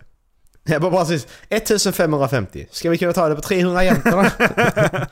[0.64, 1.26] Jag bara precis.
[1.48, 2.66] 1550.
[2.70, 4.05] Ska vi kunna ta det på 300 jämt?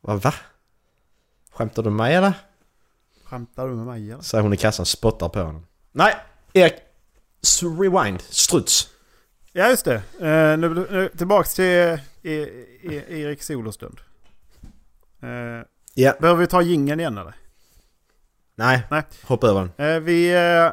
[0.00, 0.34] Vad va?
[1.52, 2.32] Skämtar du med mig eller?
[3.24, 4.22] Skämtar du med mig eller?
[4.22, 5.66] Säger hon i kassan spottar på honom.
[5.92, 6.14] Nej!
[6.52, 6.74] Erik!
[7.80, 8.20] Rewind.
[8.20, 8.88] Struts.
[9.52, 9.94] Ja just det.
[9.94, 12.48] Eh, nu, nu, tillbaks till eh, e,
[12.82, 14.00] e, Erik Solostund.
[15.22, 15.28] Uh,
[15.94, 16.14] Ja.
[16.20, 17.34] behöver vi ta gingen igen eller?
[18.58, 18.86] Nej.
[18.90, 19.02] Nej.
[19.24, 19.70] Hoppa över den.
[19.86, 20.72] Eh, vi, eh,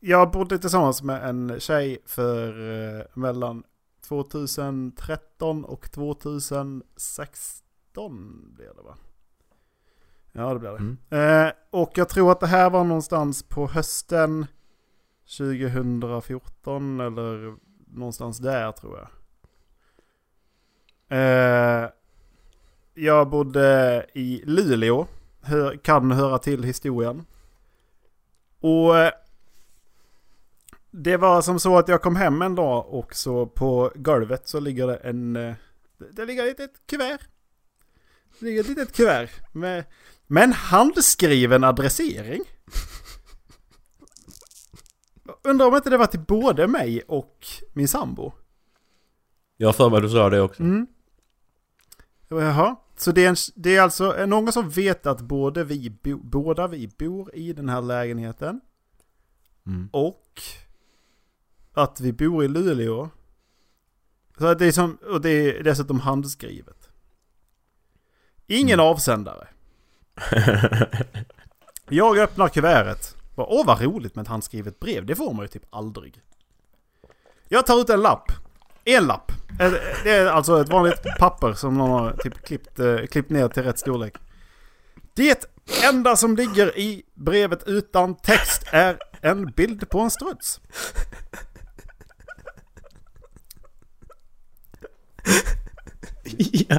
[0.00, 3.62] jag bodde tillsammans med en tjej för eh, mellan
[4.08, 7.62] 2013 och 2016
[8.54, 8.96] blev det va?
[10.32, 10.78] Ja det blev det.
[10.78, 10.96] Mm.
[11.70, 14.46] Och jag tror att det här var någonstans på hösten
[15.38, 19.08] 2014 eller någonstans där tror jag.
[22.94, 25.06] Jag bodde i Luleå.
[25.46, 27.26] Hör, kan höra till historien.
[28.60, 29.12] Och eh,
[30.90, 34.60] det var som så att jag kom hem en dag och så på golvet så
[34.60, 35.36] ligger det en...
[35.36, 35.54] eh,
[35.98, 37.18] Det det ligger ett litet kuvert.
[38.38, 39.84] Det ligger ett litet kuvert med,
[40.26, 42.42] med en handskriven adressering.
[45.42, 48.32] Undrar om inte det var till både mig och min sambo.
[49.56, 50.62] Jag har för mig du sa det också.
[50.62, 50.86] Mm.
[52.28, 52.76] Jaha.
[52.96, 56.16] Så det är, en, det är alltså är någon som vet att både vi, bo,
[56.16, 58.60] båda vi bor i den här lägenheten.
[59.66, 59.88] Mm.
[59.92, 60.42] Och
[61.72, 63.10] att vi bor i Luleå.
[64.38, 66.88] Så det är som, och det är dessutom handskrivet.
[68.46, 69.48] Ingen avsändare.
[71.88, 73.16] Jag öppnar kuvertet.
[73.34, 75.06] Bara, Åh vad roligt med ett handskrivet brev.
[75.06, 76.22] Det får man ju typ aldrig.
[77.48, 78.32] Jag tar ut en lapp.
[78.86, 79.32] En lapp.
[79.60, 79.72] Eh,
[80.04, 83.62] Det är alltså ett vanligt papper som någon har typ klippt, eh, klippt ner till
[83.62, 84.14] rätt storlek.
[85.14, 85.44] Det
[85.84, 90.60] enda som ligger i brevet utan text är en bild på en struts.
[96.68, 96.78] ja.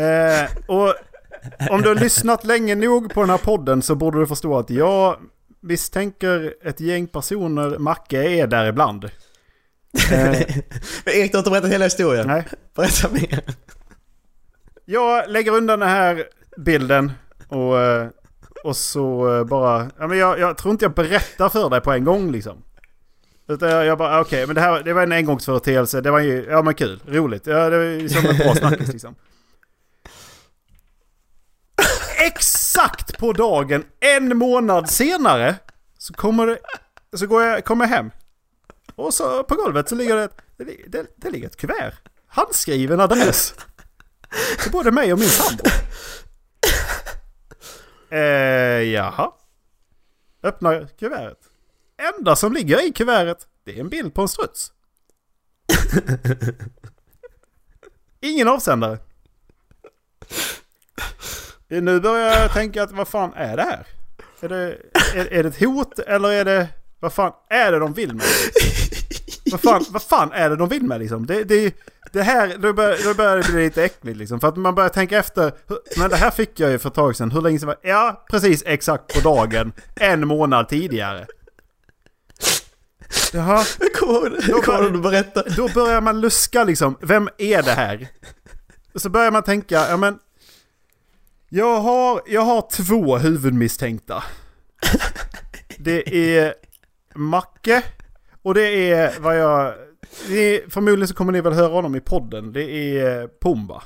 [0.00, 0.94] Eh, och
[1.70, 4.70] om du har lyssnat länge nog på den här podden så borde du förstå att
[4.70, 5.16] jag
[5.60, 9.10] misstänker ett gäng personer, Macke är där ibland.
[11.04, 12.26] Men Erik, du har inte berättat hela historien.
[12.26, 12.46] nej.
[12.74, 13.42] Berätta mer.
[14.84, 16.24] Jag lägger undan den här
[16.56, 17.12] bilden
[17.48, 18.08] och, eh,
[18.64, 19.90] och så eh, bara...
[19.98, 22.62] Ja, men jag, jag tror inte jag berättar för dig på en gång liksom.
[23.48, 26.00] Utan jag, bara, okej, men det här det var en engångsföreteelse.
[26.00, 27.46] Det var ju, ja men kul, roligt.
[27.46, 29.14] Ja, det var ju som en bra snackis liksom.
[32.26, 35.54] Exakt på dagen, en månad senare,
[35.98, 36.58] så kommer det,
[37.16, 38.10] så går jag, kommer jag hem.
[39.00, 41.94] Och så på golvet så ligger det, ett- det, det, det ligger ett kuvert.
[42.26, 43.54] Handskriven adress.
[44.62, 45.62] Till både mig och min sambo.
[48.10, 48.20] Eh,
[48.92, 49.32] jaha.
[50.42, 51.38] Öppnar kuvertet.
[52.16, 54.72] Enda som ligger i kuvertet, det är en bild på en struts.
[58.20, 58.98] Ingen avsändare.
[61.68, 63.86] Nu börjar jag tänka att vad fan är det här?
[64.40, 64.78] Är det,
[65.14, 66.68] är, är det ett hot eller är det...
[67.00, 68.26] Vad fan är det de vill med?
[69.50, 71.26] Vad fan, vad fan är det de vill med liksom?
[71.26, 71.74] Det, det,
[72.12, 74.40] det här, då börjar, då börjar det bli lite äckligt liksom.
[74.40, 75.52] För att man börjar tänka efter.
[75.98, 77.30] Men det här fick jag ju för ett tag sedan.
[77.30, 79.72] Hur länge sedan var Ja, precis exakt på dagen.
[79.96, 81.26] En månad tidigare.
[83.32, 83.64] Jaha,
[84.00, 85.42] Kommer kommer du att berätta?
[85.56, 86.96] då börjar man luska liksom.
[87.02, 88.08] Vem är det här?
[88.94, 90.18] Och så börjar man tänka, ja men...
[91.48, 94.22] Jag har, jag har två huvudmisstänkta.
[95.78, 96.08] Det
[96.38, 96.54] är
[97.14, 97.84] Macke
[98.42, 99.74] och det är vad jag...
[100.28, 102.52] Är, förmodligen så kommer ni väl höra honom i podden.
[102.52, 103.82] Det är Pumba.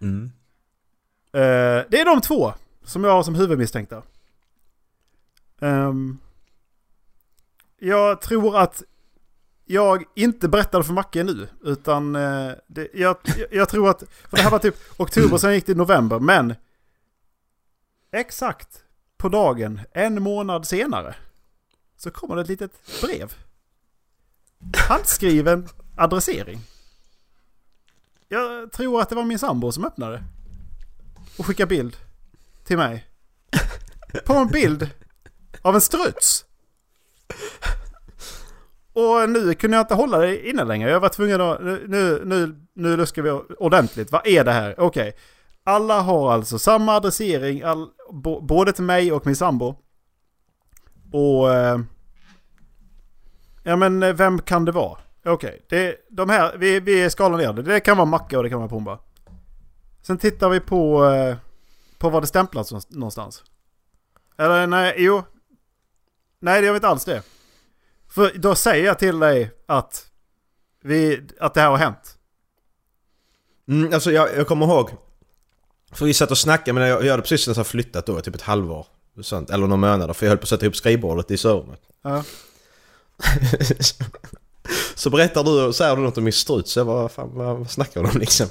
[0.00, 0.24] Mm.
[1.32, 2.52] Eh, det är de två
[2.84, 4.02] som jag har som huvudmisstänkta.
[5.60, 6.18] Ehm,
[7.78, 8.82] jag tror att
[9.64, 11.48] jag inte berättade för Macke nu.
[11.62, 13.16] Utan eh, det, jag,
[13.50, 14.02] jag, tror att...
[14.28, 16.18] För det här var typ oktober, sen gick det i november.
[16.18, 16.54] Men
[18.10, 18.84] exakt
[19.18, 21.14] på dagen, en månad senare,
[21.96, 23.32] så kommer det ett litet brev.
[24.88, 26.60] Handskriven adressering.
[28.28, 30.24] Jag tror att det var min sambo som öppnade
[31.38, 31.96] och skickade bild
[32.64, 33.06] till mig.
[34.24, 34.90] På en bild
[35.62, 36.44] av en struts.
[38.92, 40.90] Och nu kunde jag inte hålla det inne längre.
[40.90, 41.62] Jag var tvungen att...
[41.62, 44.12] Nu, nu, nu, luskar vi ordentligt.
[44.12, 44.80] Vad är det här?
[44.80, 45.16] Okej.
[45.68, 47.62] Alla har alltså samma adressering.
[47.62, 49.74] All, bo, både till mig och min sambo.
[51.12, 51.54] Och...
[51.54, 51.80] Eh,
[53.62, 54.98] ja men eh, vem kan det vara?
[55.24, 55.62] Okej.
[55.66, 56.56] okay, de här...
[56.56, 57.62] Vi, vi skalar ner det.
[57.62, 58.98] Det kan vara Macke och det kan vara Pumba.
[60.02, 61.04] Sen tittar vi på...
[61.04, 61.36] Eh,
[61.98, 63.44] på var det stämplats någonstans?
[64.38, 65.22] Eller nej, jo.
[66.40, 67.22] Nej, det gör vi inte alls det.
[68.08, 70.10] För då säger jag till dig att,
[70.82, 72.18] vi, att det här har hänt.
[73.68, 75.07] Mm, alltså jag, jag kommer ihåg.
[75.92, 78.42] För vi satt och snackade, men jag, jag hade precis nästan flyttat då, typ ett
[78.42, 78.86] halvår.
[79.22, 81.80] Sånt, eller några månader, för jag höll på att sätta ihop skrivbordet i sovrummet.
[82.02, 82.24] Ja.
[84.94, 86.76] så berättar du och säger du något om min struts.
[86.76, 88.46] Jag bara, vad fan vad, snackar du om liksom?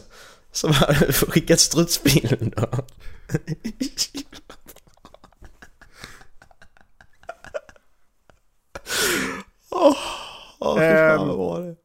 [0.51, 2.67] Så bara, skickat strutsbild då.
[9.71, 9.97] Åh,
[10.59, 11.27] åh, fy fan Ehm.
[11.27, 11.75] vad bra det.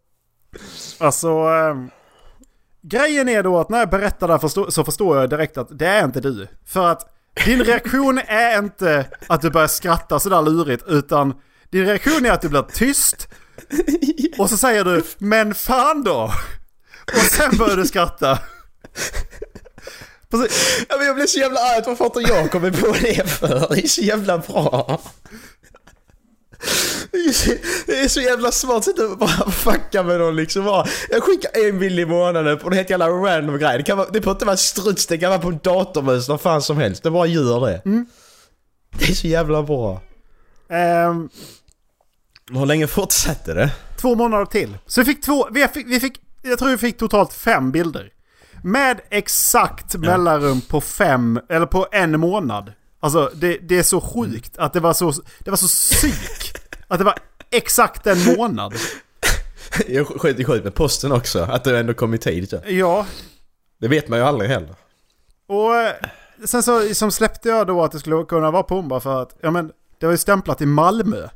[0.99, 1.91] Alltså, ehm,
[2.83, 5.87] grejen är då att när jag berättar det här så förstår jag direkt att det
[5.87, 6.49] är inte du.
[6.67, 7.15] För att
[7.45, 11.35] din reaktion är inte att du börjar skratta sådär lurigt, utan
[11.71, 13.29] din reaktion är att du blir tyst.
[14.39, 16.31] Och så säger du 'Men fan då!'
[17.13, 18.39] Och sen börjar du skratta.
[20.31, 20.87] Precis.
[20.89, 23.31] Ja, men jag blev så jävla arg att varför har inte jag kommit på det
[23.31, 23.75] för?
[23.75, 25.01] Det är så jävla bra.
[27.87, 30.65] Det är så, jävla smart sätt att bara fucka med någon liksom.
[30.65, 33.79] Bara, Jag skickar en bild i månaden på en helt jävla random grej.
[33.79, 36.41] Det, kan vara, det behöver inte vara struts, det kan vara på en datormus, vad
[36.41, 37.03] fan som helst.
[37.03, 37.83] Det bara gör det.
[38.99, 40.03] Det är så jävla bra.
[40.71, 41.29] Ehm,
[42.53, 43.71] Hur länge fortsatte det?
[43.97, 44.79] två månader till.
[44.87, 48.09] Så vi fick två, vi fick, vi fick, jag tror vi fick totalt fem bilder.
[48.65, 52.73] Med exakt mellanrum på fem, eller på en månad.
[53.03, 56.57] Alltså det, det är så sjukt att det var så, det var så psyk.
[56.89, 57.19] Att det var
[57.51, 58.75] exakt en månad.
[59.89, 62.51] Jag sket i skit med posten också, att det ändå kom i tid.
[62.51, 62.61] Så.
[62.67, 63.07] Ja,
[63.81, 64.75] Det vet man ju aldrig heller.
[65.47, 65.93] och eh,
[66.45, 69.51] sen så som släppte jag då att det skulle kunna vara Pumba för att, ja
[69.51, 71.29] men det var ju stämplat i Malmö.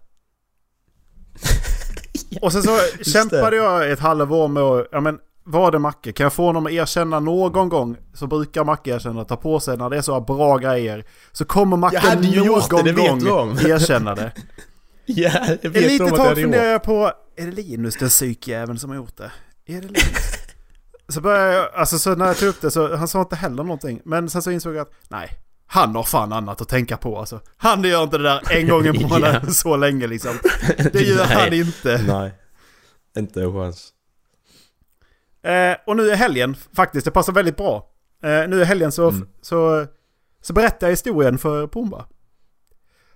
[2.43, 6.13] Och sen så kämpade jag ett halvår med att, ja men var det Macke?
[6.13, 7.97] Kan jag få honom att erkänna någon gång?
[8.15, 11.05] Så brukar Macke erkänna, ta på sig när det är så bra grejer.
[11.33, 14.33] Så kommer Macke det, någon det vet gång erkänna det.
[15.09, 15.31] Ja,
[15.63, 19.17] jag vet jag tag funderar jag på, är det Linus den psykjäveln som har gjort
[19.17, 19.33] det?
[19.67, 20.39] Är det Linus?
[21.09, 23.63] så började jag, alltså så när jag tog upp det så, han sa inte heller
[23.63, 24.01] någonting.
[24.05, 25.29] Men sen så insåg jag att, nej.
[25.67, 27.41] Han har fan annat att tänka på alltså.
[27.57, 29.53] Han gör inte det där en gång i månaden Ja.
[29.53, 30.39] så länge liksom.
[30.93, 32.05] Det gör han inte.
[32.09, 32.33] Nej.
[33.19, 33.93] Inte en chans.
[35.47, 37.89] Eh, och nu är helgen, faktiskt, det passar väldigt bra.
[38.23, 39.29] Eh, nu är helgen så, Mm.
[39.43, 39.87] så,
[40.43, 42.07] så berättar jag historien för Pumba.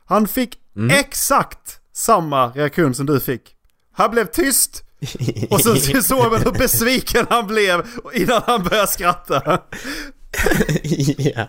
[0.05, 0.91] Han fick Mm.
[0.91, 3.57] exakt samma reaktion som du fick.
[3.93, 4.85] Han blev tyst
[5.51, 9.43] och så så såg man hur besviken han blev innan han började skratta.
[11.19, 11.47] ja.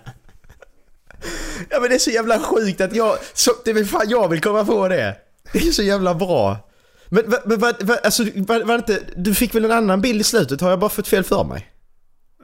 [1.70, 3.18] Ja men det är så jävla sjukt att jag...
[3.34, 5.16] Så, det är fan jag vill komma på det.
[5.54, 6.71] Det är så jävla bra.
[7.14, 9.00] Men, men, vad- vad- alltså, var, var det inte...
[9.16, 10.62] Du fick väl en annan bild i slutet?
[10.62, 11.72] Har jag bara fått fel för mig?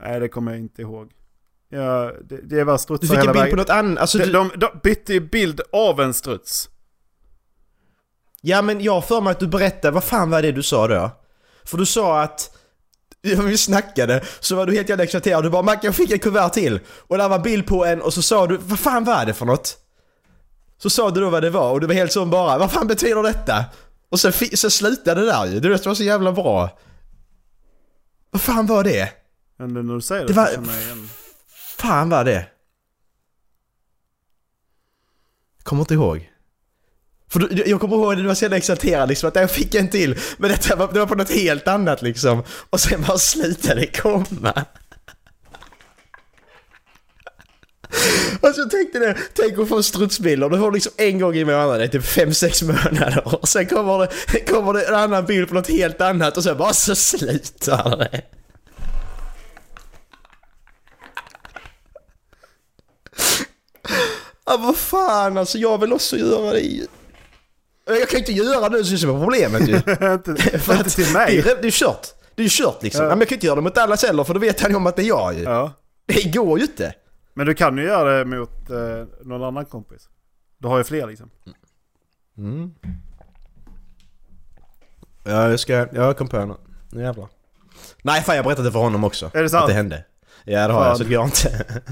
[0.01, 1.11] Nej, det kommer jag inte ihåg.
[1.69, 3.57] Ja, det, det var Du strutsar fick en hela bild på vägen.
[3.57, 3.99] något annat?
[3.99, 6.69] Alltså, De, du, de, de bytte ju bild av en struts.
[8.41, 10.87] Ja men jag har för mig att du berättade, vad fan var det du sa
[10.87, 11.11] då?
[11.65, 12.53] För du sa att...
[13.21, 15.43] Ja, vi snackade, så var du helt jävla exalterad.
[15.43, 18.13] Du bara 'Macke jag fick en kuvert till' Och där var bild på en och
[18.13, 19.77] så sa du 'Vad fan var det för något?'
[20.77, 22.87] Så sa du då vad det var och du var helt så bara 'Vad fan
[22.87, 23.65] betyder detta?'
[24.09, 25.59] Och sen, så slutade det där ju.
[25.59, 26.79] Du vet, det var så jävla bra.
[28.31, 29.09] Vad fan var det?
[29.57, 31.09] Men när du säger det, Det var- känner jag igen.
[31.77, 32.47] Fan var det?
[35.63, 36.31] Kommer inte ihåg.
[37.29, 39.75] För du, jag kommer ihåg att du var så jävla exalterad liksom, att jag fick
[39.75, 40.19] en till.
[40.37, 42.43] Men detta var, det var på något helt annat liksom.
[42.69, 44.65] Och sen bara slutade det komma.
[48.41, 50.49] Alltså jag tänkte det, tänk att få strutsbilder.
[50.49, 53.21] Du får liksom en gång i månaden, det är typ 5-6 månader.
[53.25, 56.57] Och sen kommer det, kommer det en annan bild på något helt annat och sen
[56.57, 58.21] bara så slutar det.
[64.45, 66.85] Ja vad fan alltså, jag vill också göra det ju.
[67.85, 69.75] Jag kan ju inte göra det, det är som är problemet ju.
[70.13, 71.41] inte, För inte till mig.
[71.41, 72.07] Det är, är kört.
[72.35, 73.03] Det är ju kört liksom.
[73.03, 73.09] Ja.
[73.09, 74.87] Men jag kan inte göra det mot alla heller för då vet han ju om
[74.87, 75.43] att det är jag ju.
[75.43, 75.73] Ja.
[76.05, 76.93] Det går ju inte.
[77.37, 80.09] Men du kan ju göra det mot eh, någon annan kompis.
[80.57, 81.29] Du har ju fler liksom.
[85.23, 85.73] Ja, jag ska...
[85.93, 86.53] Jag kom på en.
[86.91, 87.27] Nu jävlar.
[88.01, 89.31] Nej fan jag berättade för honom också.
[89.33, 89.61] Är det sant?
[89.63, 90.03] Att det hände.
[90.45, 90.97] Ja det har jag, Fan.
[90.97, 91.65] så det går inte.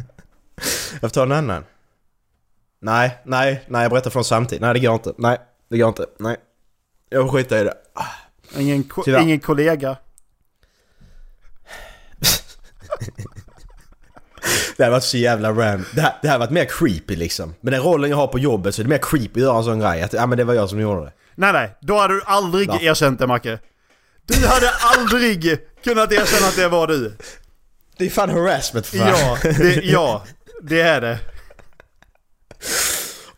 [0.92, 1.64] jag får ta en annan.
[2.80, 4.62] Nej, nej, nej jag berättar honom samtidigt.
[4.62, 5.14] Nej det går inte.
[5.18, 5.38] Nej,
[5.70, 6.06] det går inte.
[6.20, 6.38] Nej.
[7.10, 7.78] Jag får skita i det.
[8.58, 9.22] Ingen, ko- Tyvärr.
[9.22, 9.98] ingen kollega.
[14.78, 15.86] Det här varit så jävla ram.
[15.92, 17.56] Det här, det här varit mer creepy liksom.
[17.62, 19.64] Med den rollen jag har på jobbet så är det mer creepy att göra en
[19.64, 20.02] sån grej.
[20.02, 21.12] Att ja men det var jag som gjorde det.
[21.36, 22.78] Nej nej, då hade du aldrig Va?
[22.82, 23.60] erkänt det Macke.
[24.26, 27.14] Du hade aldrig kunnat erkänna att det var du.
[27.98, 29.08] Det är fan harassment för fan.
[29.10, 30.24] Ja, det, ja.
[30.62, 31.20] Det är det.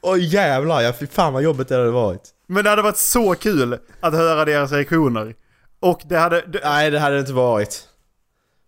[0.01, 2.21] Åh jävlar ja, fy fan vad jobbigt det hade varit.
[2.47, 5.35] Men det hade varit så kul att höra deras reaktioner.
[5.79, 6.41] Och det hade...
[6.41, 7.86] Det, Nej det hade det inte varit.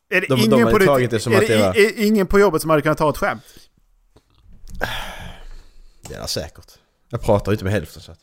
[0.09, 2.27] Är det de- de ingen hade på ditt- det är det i- var- är ingen
[2.27, 3.43] på jobbet som hade kunnat ta ett skämt?
[6.01, 6.71] Det är säkert.
[7.09, 8.19] Jag pratar ju inte med hälften så att.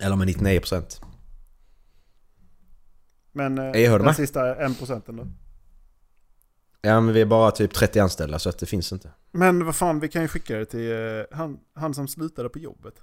[0.00, 1.00] Eller med 99%.
[3.32, 4.16] Men eh, Jag hörde den med.
[4.16, 5.26] sista en procenten då?
[6.82, 9.10] Ja men vi är bara typ 30 anställda så att det finns inte.
[9.32, 12.58] Men vad fan, vi kan ju skicka det till eh, han, han som slutade på
[12.58, 12.94] jobbet.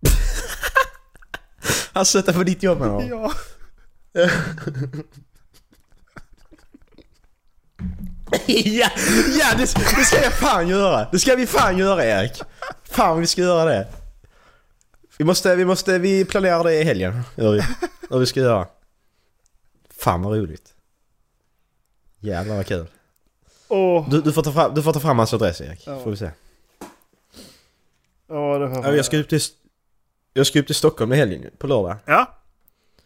[1.92, 3.32] Han sökte på ditt jobb med Ja.
[8.46, 8.90] ja,
[9.38, 11.08] ja det, det ska jag fan göra!
[11.12, 12.42] Det ska vi fan göra Erik!
[12.84, 13.86] Fan vi ska göra det!
[15.18, 17.22] Vi måste, vi måste, vi planerar det i helgen.
[17.36, 17.62] Gör vi.
[18.10, 18.66] Vad vi ska göra.
[19.90, 20.74] Fan vad roligt.
[22.20, 22.86] Jävlar vad kul.
[23.68, 24.10] Åh.
[24.10, 25.86] Du, du, får, ta fram, du får ta fram hans adress Erik.
[25.86, 26.00] Ja.
[26.00, 26.30] Får vi se.
[28.28, 29.40] Ja, det jag, ska upp till,
[30.32, 31.96] jag ska upp till Stockholm i helgen på lördag.
[32.04, 32.38] Ja.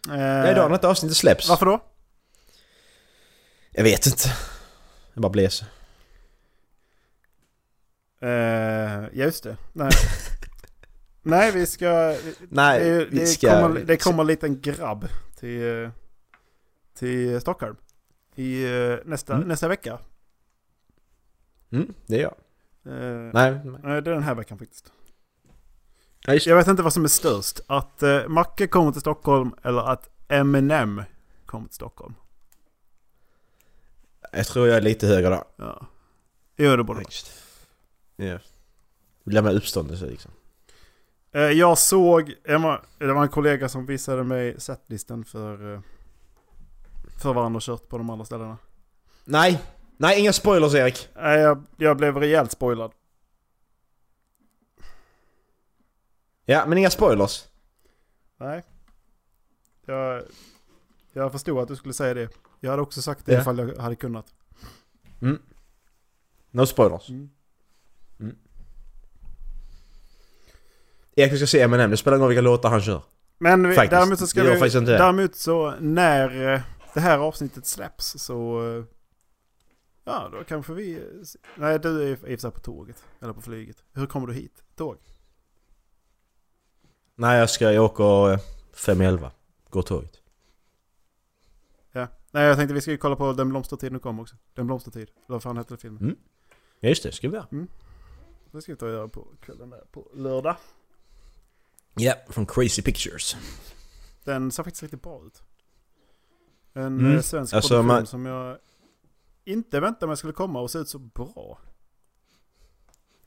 [0.08, 1.48] Eh, Det är när detta avsnittet släpps.
[1.48, 1.80] Varför då?
[3.70, 4.28] Jag vet inte.
[5.14, 5.64] Jag bara blev så.
[8.20, 9.56] Eh, ja, just det.
[9.72, 9.90] Nej.
[11.22, 12.16] Nej, vi ska...
[12.48, 13.50] Nej, det, vi det, ska...
[13.62, 15.90] kommer, det kommer en liten grabb till, eh,
[16.98, 17.76] till Stockholm.
[18.34, 19.48] I eh, nästa, Mm.
[19.48, 19.98] nästa vecka.
[21.72, 22.34] Mm, det är jag.
[22.94, 23.80] Eh, Nej, nej.
[23.82, 24.92] nej, det är den här veckan faktiskt.
[26.34, 27.60] Jag vet inte vad som är störst.
[27.66, 31.02] Att eh, Macke kommer till Stockholm eller att Eminem
[31.46, 32.14] kommer till Stockholm.
[34.32, 35.44] Jag tror jag är lite högre då.
[35.56, 35.86] Ja.
[36.56, 38.30] Jo, det borde vara.
[38.32, 38.38] Ja.
[39.24, 40.30] Lämna uppståndelse liksom.
[41.32, 45.80] Eh, Jag såg, var- det var en kollega som visade mig setlisten för, eh,
[47.18, 48.58] för vad han har kört på de andra ställena.
[49.24, 49.62] Nej!
[49.96, 51.08] Nej, inga spoilers Erik!
[51.14, 52.92] Nej, jag, jag blev rejält spoilad.
[56.50, 57.44] Ja, men inga spoilers.
[58.36, 58.62] Nej.
[59.86, 60.22] Jag,
[61.12, 62.28] jag förstod att du skulle säga det.
[62.60, 63.40] Jag hade också sagt det Ja.
[63.40, 64.26] ifall jag hade kunnat.
[66.50, 67.08] No spoilers.
[67.08, 67.30] Mm.
[71.16, 71.90] Erik, vi ska se Eminem.
[71.90, 73.02] Det spelar ingen roll vilka låtar han kör.
[73.38, 73.90] Men vi, Faktiskt.
[73.90, 76.60] däremot så ska vi, faktiskt inte däremot så när eh,
[76.94, 78.68] det här avsnittet släpps så...
[78.78, 78.84] eh,
[80.04, 81.02] Ja, då kanske vi...
[81.54, 83.04] Nej, du är i på tåget.
[83.20, 83.76] Eller på flyget.
[83.92, 84.62] Hur kommer du hit?
[84.76, 84.96] Tåg?
[87.20, 87.72] Nej, jag ska...
[87.72, 88.38] Jag åker eh,
[88.72, 89.30] fem i elva.
[89.70, 90.20] Går tåget.
[91.92, 92.06] Ja.
[92.30, 94.36] Nej, jag tänkte vi ska ju kolla på Den blomstertid nu kommer också.
[94.54, 95.02] Den blomstertid.
[95.02, 96.02] Eller vad fan hette det filmen?
[96.02, 96.16] Mm.
[96.80, 97.12] Ja, just det.
[97.12, 97.46] Ska vi göra.
[98.52, 100.56] Det ska vi ta och göra på kvällen där på lördag.
[101.94, 103.36] Ja, från Crazy Pictures.
[104.24, 105.42] Den ser faktiskt riktigt bra ut.
[106.72, 107.14] En Mm.
[107.16, 108.58] eh, svensk Alltså, produktion man- som jag
[109.44, 111.58] inte väntade mig skulle komma och se ut så bra.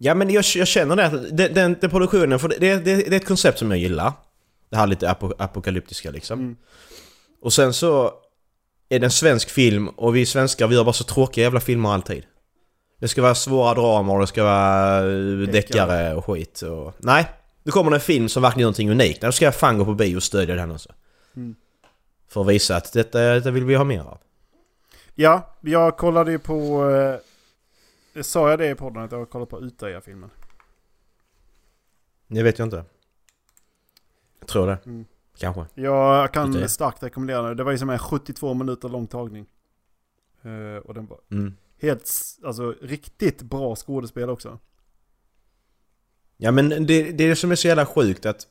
[0.06, 1.06] Ja, men jag, jag känner det.
[1.06, 4.14] att Den, den, den produktionen, för det, det, det är ett koncept som jag gillar.
[4.70, 6.40] Det här lite apo, apokalyptiska liksom.
[6.40, 6.56] Mm.
[7.42, 8.12] Och sen så
[8.90, 11.94] är det en svensk film och vi svenskar vi gör bara så tråkiga jävla filmer
[11.94, 12.24] alltid.
[13.00, 16.94] Det ska vara svåra dramer, det ska vara eh, deckare och skit och...
[16.98, 17.26] Nej!
[17.64, 19.22] Nu kommer det en film som verkligen gör någonting unikt.
[19.22, 20.90] Då ska jag fan gå på bio och stödja den också.
[21.36, 21.56] Mm.
[22.30, 24.18] För att visa att detta, detta vill vi ha mer av.
[25.16, 26.84] Ja, jag kollade ju på...
[28.22, 30.30] Sa jag det i podden att jag kollade på Utöya-filmen?
[32.28, 32.86] Det vet jag inte.
[34.40, 34.80] Jag tror det.
[34.86, 35.06] Mm.
[35.38, 35.66] Kanske.
[35.82, 36.68] Jag kan Utöya.
[36.68, 37.58] starkt rekommendera den.
[37.58, 39.46] Det var ju som en 72 minuter lång tagning.
[40.42, 41.54] Eh, och den var Mm.
[41.82, 42.10] helt,
[42.46, 44.60] alltså riktigt bra skådespel också.
[46.38, 46.78] Ja men det,
[47.12, 48.48] det är det som är så jävla sjukt att...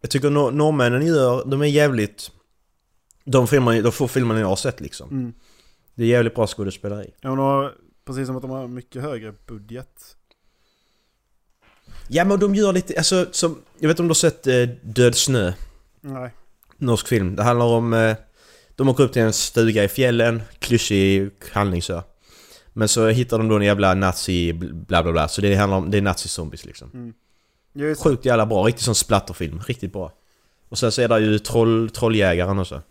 [0.00, 1.44] Jag tycker nor- norrmännen gör...
[1.44, 2.30] De är jävligt...
[3.24, 5.10] De, filmer, de få filmerna jag har sett liksom.
[5.10, 5.32] Mm.
[5.94, 7.14] Det är jävligt bra skådespeleri.
[7.20, 7.74] Ja, de har,
[8.08, 10.16] precis som att de har mycket högre budget.
[12.08, 12.94] Ja men de gör lite...
[12.98, 13.62] Alltså som...
[13.78, 15.52] Jag vet inte om du har sett eh, Död snö?
[16.00, 16.34] Nej.
[16.76, 17.36] Norsk film.
[17.36, 17.92] Det handlar om...
[17.92, 18.16] Eh,
[18.76, 20.42] de åker upp till en stuga i fjällen.
[20.58, 22.02] Klyschig handling så.
[22.72, 25.28] Men så hittar de då en jävla nazi bla bla bla.
[25.28, 25.90] Så det handlar om...
[25.90, 27.14] Det är nazi-zombies liksom.
[27.72, 28.66] Just, Sjukt jävla bra.
[28.66, 29.60] Riktigt som splatterfilm.
[29.66, 30.12] Riktigt bra.
[30.68, 32.82] Och sen så är det ju troll, trolljägaren också.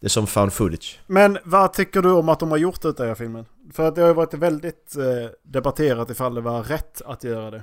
[0.00, 1.00] Det är som found footage.
[1.06, 3.46] Men vad tycker du om att de har gjort Utöya-filmen?
[3.72, 7.50] För att det har ju varit väldigt eh, debatterat ifall det var rätt att göra
[7.50, 7.62] det.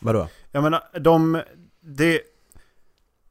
[0.00, 0.28] Vadå?
[0.50, 1.42] Jag menar, de...
[1.80, 2.20] Det,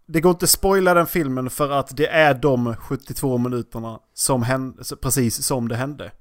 [0.05, 4.43] det går inte att spoila den filmen för att det är de 72 minuterna som
[4.43, 6.11] hände, precis som det hände.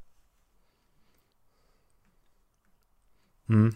[3.49, 3.75] Mm.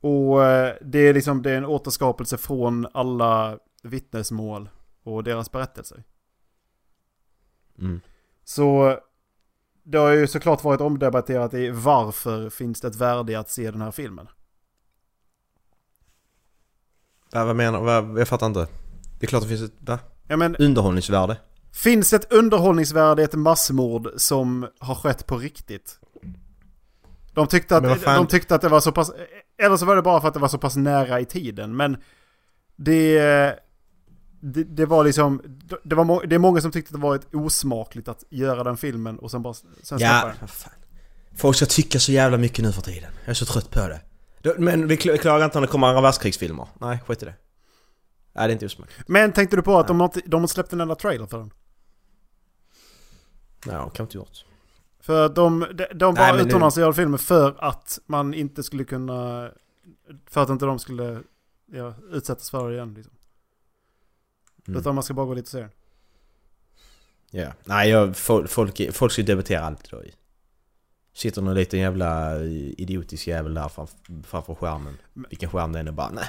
[0.00, 4.68] Och eh, det är liksom det är en återskapelse från alla vittnesmål
[5.02, 6.04] och deras berättelser.
[7.78, 8.00] Mm.
[8.44, 8.98] Så
[9.82, 13.70] det har ju såklart varit omdebatterat i varför finns det ett värde i att se
[13.70, 14.28] den här filmen.
[17.32, 18.66] Va, vad menar vad, Jag fattar inte.
[19.18, 19.98] Det är klart det finns ett va?
[20.28, 21.36] Ja, men, underhållningsvärde.
[21.72, 25.98] finns ett underhållningsvärde i ett massmord som har skett på riktigt?
[27.32, 29.12] De tyckte, att, de tyckte att det var så pass...
[29.58, 31.76] Eller så var det bara för att det var så pass nära i tiden.
[31.76, 31.96] Men
[32.76, 33.58] det...
[34.40, 35.42] Det, det var liksom...
[35.84, 38.64] Det, var må, det är många som tyckte att det var ett osmakligt att göra
[38.64, 39.54] den filmen och sen bara...
[39.82, 40.72] Sen Ja, fan.
[41.36, 43.10] Folk ska tycka så jävla mycket nu för tiden.
[43.24, 44.00] Jag är så trött på det.
[44.58, 46.66] Men vi kl- vi klagar inte om det kommer andra världskrigsfilmer.
[46.80, 47.34] Nej, skit i det.
[48.32, 49.08] Nej, det är inte osmakligt.
[49.08, 51.38] Men tänkte du på att de har, inte- de har släppt en enda trailer för
[51.38, 51.50] den?
[53.66, 54.44] Nej, det kan inte gjort.
[55.00, 59.50] För de, de, de bara men nu- utannonserade filmen för att man inte skulle kunna...
[60.26, 61.20] För att inte de skulle
[61.72, 63.14] ja, utsättas för det igen liksom.
[64.68, 64.80] Mm.
[64.80, 65.70] Utan man ska bara gå dit och se den.
[67.30, 67.52] Ja.
[67.64, 70.02] Nej, jag, folk, folk, folk ska ju debattera allt då.
[71.14, 73.96] Sitter någon liten jävla idiotisk jävel där framför,
[74.26, 74.98] framför skärmen.
[75.12, 76.24] Vilken skärm det än är bara nej.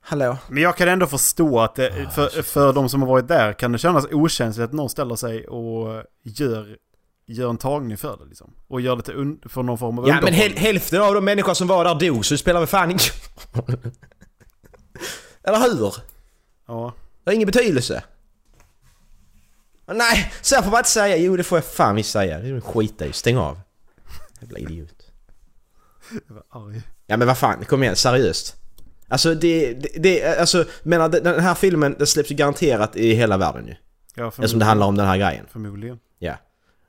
[0.00, 0.36] Hallå?
[0.48, 3.52] Men jag kan ändå förstå att det, Ah, för, för de som har varit där
[3.52, 6.76] kan det kännas okänsligt att någon ställer sig och gör,
[7.26, 8.54] gör en tagning för det liksom.
[8.68, 11.54] Och gör det till för någon form av Ja men häl, hälften av de människor
[11.54, 13.00] som var där dog så det spelar väl fan ingen...
[15.42, 15.94] Eller hur?
[16.66, 16.92] Ja.
[17.24, 18.04] Det har ingen betydelse.
[19.86, 21.16] Nej, så här får man inte säga.
[21.16, 22.38] Jo det får jag fan visst säga.
[22.38, 23.12] Det är skita i.
[23.12, 23.60] Stäng av.
[24.40, 25.12] Jävla idiot.
[26.28, 26.82] Jag var arg.
[27.06, 28.56] Ja men vad fan, kom igen, seriöst.
[29.08, 33.36] Alltså det, det, det alltså, menar den här filmen den släpps ju garanterat i hela
[33.36, 33.74] världen ju.
[34.14, 35.46] Ja, Eftersom det handlar om den här grejen.
[35.52, 35.98] Förmodligen.
[36.18, 36.36] Ja.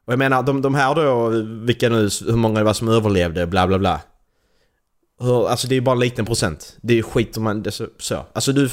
[0.06, 1.30] Och jag menar de, de här då,
[1.66, 4.02] vilka nu, hur många det var som överlevde, bla bla bla.
[5.20, 6.78] Hur, alltså det är ju bara en liten procent.
[6.82, 8.26] Det är ju skit om man, det så, så.
[8.34, 8.70] Alltså du...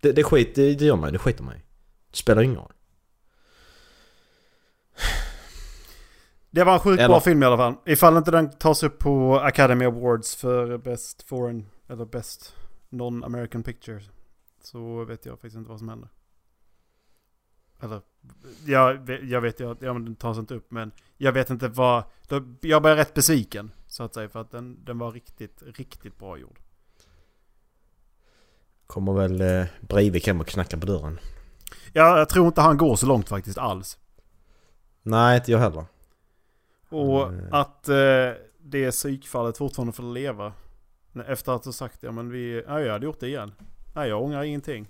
[0.00, 1.62] Det, det är skit, det, det gör man det skiter i.
[2.10, 2.72] Det spelar ingen roll.
[6.50, 7.74] Det var en sjukt Eller- bra film i alla fall.
[7.86, 12.56] Ifall inte den tas upp på Academy Awards för Best Foreign eller Best
[12.88, 14.02] Non-American Picture.
[14.62, 16.08] Så vet jag faktiskt inte vad som händer.
[17.80, 18.00] Eller,
[18.66, 22.04] jag, jag vet att ja, men den tas inte upp men jag vet inte vad...
[22.60, 26.38] Jag blev rätt besviken så att säga för att den, den var riktigt, riktigt bra
[26.38, 26.58] gjord.
[28.88, 31.18] Kommer väl eh, Breivik hem och knackar på dörren.
[31.92, 33.98] Ja, jag tror inte han går så långt faktiskt alls.
[35.02, 35.84] Nej, inte jag heller.
[36.88, 37.52] Och Mm.
[37.52, 37.96] att eh,
[38.58, 40.52] det psykfallet fortfarande får leva.
[41.26, 43.52] Efter att ha sagt ja men vi, ja jag hade gjort det igen.
[43.94, 44.86] Nej jag ångrar ingenting.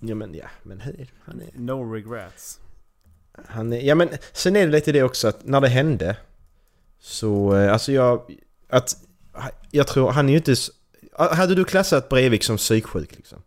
[0.00, 1.10] Ja men ja, men hej.
[1.24, 1.48] Han är...
[1.54, 2.60] No regrets.
[3.46, 6.16] Han är, ja men sen är det lite det också att när det hände
[6.98, 8.36] Så eh, alltså jag
[8.68, 8.96] att
[9.70, 10.70] Jag tror han är ju inte s-
[11.12, 13.42] Hade du klassat Breivik som psyksjuk liksom?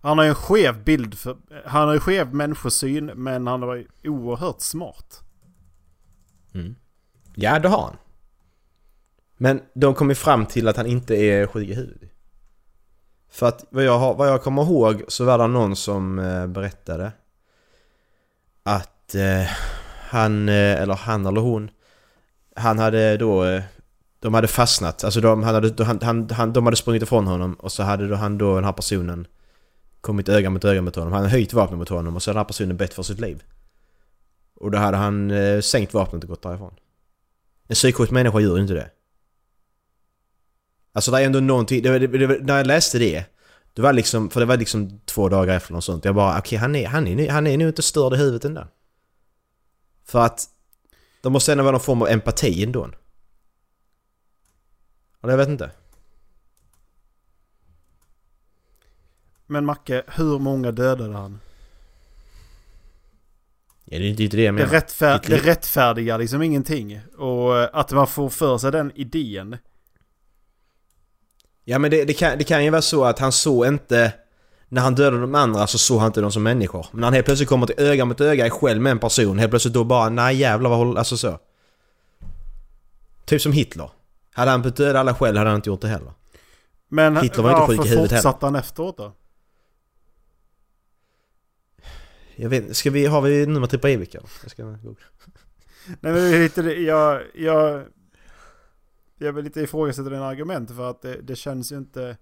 [0.00, 3.74] Han har ju en skev bild för, han har ju skev människosyn men han var
[3.74, 5.22] ju oerhört smart.
[7.34, 7.96] Ja det har han
[9.36, 12.10] Men de kom ju fram till att han inte är sjuk i huvudet
[13.30, 16.46] För att vad jag, har, vad jag kommer ihåg så var det någon som eh,
[16.46, 17.12] berättade
[18.62, 19.50] Att eh,
[20.08, 21.70] han, eh, eller han eller hon
[22.56, 23.62] han hade då eh,
[24.20, 27.72] De hade fastnat, alltså de hade, han, han, han, de hade sprungit ifrån honom och
[27.72, 29.26] så hade då han då den här personen
[30.00, 32.36] Kommit öga mot öga mot honom, han hade höjt vapnet mot honom och så hade
[32.36, 33.42] den här personen bett för sitt liv.
[34.54, 36.74] Och då hade han eh, sänkt vapnet och gått därifrån.
[37.68, 38.90] En psyksjuk människa gör ju inte det.
[40.92, 43.24] Alltså det är ändå någonting, det, det, det, när jag läste det
[43.72, 46.58] Det var liksom, för det var liksom två dagar efter något sånt Jag bara okej
[46.58, 48.68] han, är, han, är, han är nog inte störd i huvudet ändå
[50.04, 50.48] För att
[51.22, 52.84] det måste ändå vara någon form av empati ändå
[55.22, 55.70] Eller jag vet inte
[59.46, 61.40] Men Macke, hur många dödade han?
[63.84, 67.00] Ja det är inte det jag Det, menar rättfär, Ditt det rättfärdigar liksom ingenting.
[67.18, 69.56] Och eh, att man får för sig den idén.
[71.64, 74.12] Ja men det, det, kan, det kan ju vara så att han såg inte
[74.72, 77.14] När han dödade de andra så såg han inte dem som människor Men när han
[77.14, 80.08] helt plötsligt kommer till öga mot öga själv med en person Helt plötsligt då bara
[80.08, 80.98] nej jävlar vad håller...
[80.98, 81.38] Alltså så
[83.24, 83.90] Typ som Hitler
[84.32, 86.12] Hade han fått döda alla själv hade han inte gjort det heller
[86.88, 88.22] Men Hitler var inte sjuk i huvudet heller.
[88.22, 89.12] fortsatte han efteråt då?
[92.36, 94.14] Jag vet ska vi, har vi nummer till Breivik?
[94.14, 95.06] Jag ska googla.
[95.86, 97.84] Nej men är lite jag, jag...
[99.18, 102.16] Jag vill lite ifrågasätta den argument för att det, det känns ju inte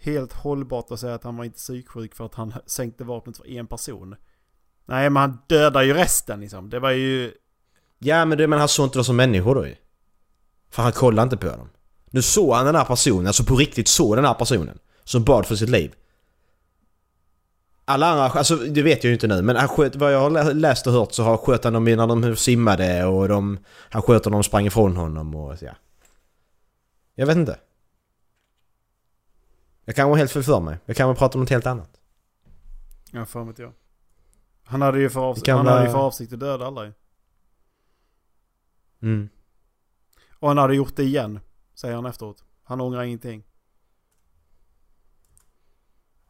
[0.00, 3.50] helt hållbart att säga att han var inte psyksjuk för att han sänkte vapnet för
[3.50, 4.16] en person.
[4.86, 6.70] Nej men han dödar ju resten liksom.
[6.70, 7.32] Det var ju...
[7.98, 9.74] Ja men det, men han såg inte dem som människor då ju
[10.70, 11.68] För han kollade inte på dem
[12.10, 15.46] Nu såg han den här personen, alltså på riktigt såg den här personen Som bad
[15.46, 15.94] för sitt liv
[17.84, 20.54] Alla andra, alltså det vet jag ju inte nu, men han sköt, vad jag har
[20.54, 23.58] läst och hört så har sköt han dem när de simmade och de,
[23.90, 25.72] han sköt när de sprang ifrån honom och ja.
[27.14, 27.56] Jag vet inte.
[29.90, 30.78] Jag kan vara helt fel för mig.
[30.84, 31.90] Jag kan väl prata om något helt annat.
[33.10, 33.72] Ja, fan vet jag.
[34.64, 36.92] Han hade ju för, kan han hade ju för avsikt att döda alla ju.
[39.02, 39.28] Mm.
[40.32, 41.40] Och han hade gjort det igen,
[41.74, 42.44] säger han efteråt.
[42.64, 43.44] Han ångrar ingenting.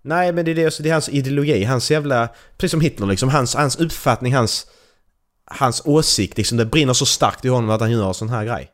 [0.02, 2.28] Nej men det är, det, det är hans ideologi, hans jävla...
[2.56, 4.70] Precis som Hitler liksom, hans, hans uppfattning, hans...
[5.44, 8.44] Hans åsikt liksom, det brinner så starkt i honom att han gör en sån här
[8.44, 8.70] grej.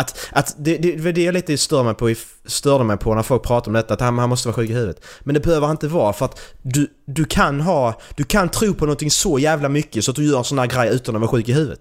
[0.00, 3.42] Att, att det, det, det är lite stör mig på, störde mig på när folk
[3.42, 5.04] pratar om detta, att han, han måste vara sjuk i huvudet.
[5.20, 8.00] Men det behöver han inte vara för att du, du kan ha...
[8.16, 10.66] Du kan tro på någonting så jävla mycket så att du gör en sån här
[10.66, 11.80] grej utan att vara sjuk i huvudet.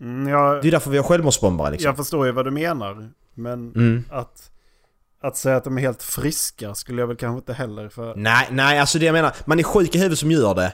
[0.00, 1.86] Mm, jag, Det är därför vi har självmordsbombare liksom.
[1.86, 3.10] jag förstår ju vad du menar.
[3.34, 4.04] Men Mm.
[4.10, 4.50] att,
[5.22, 8.14] att säga att de är helt friska skulle jag väl kanske inte heller för...
[8.16, 9.32] Nej, nej, alltså det jag menar.
[9.44, 10.72] Man är sjuk i huvudet som gör det.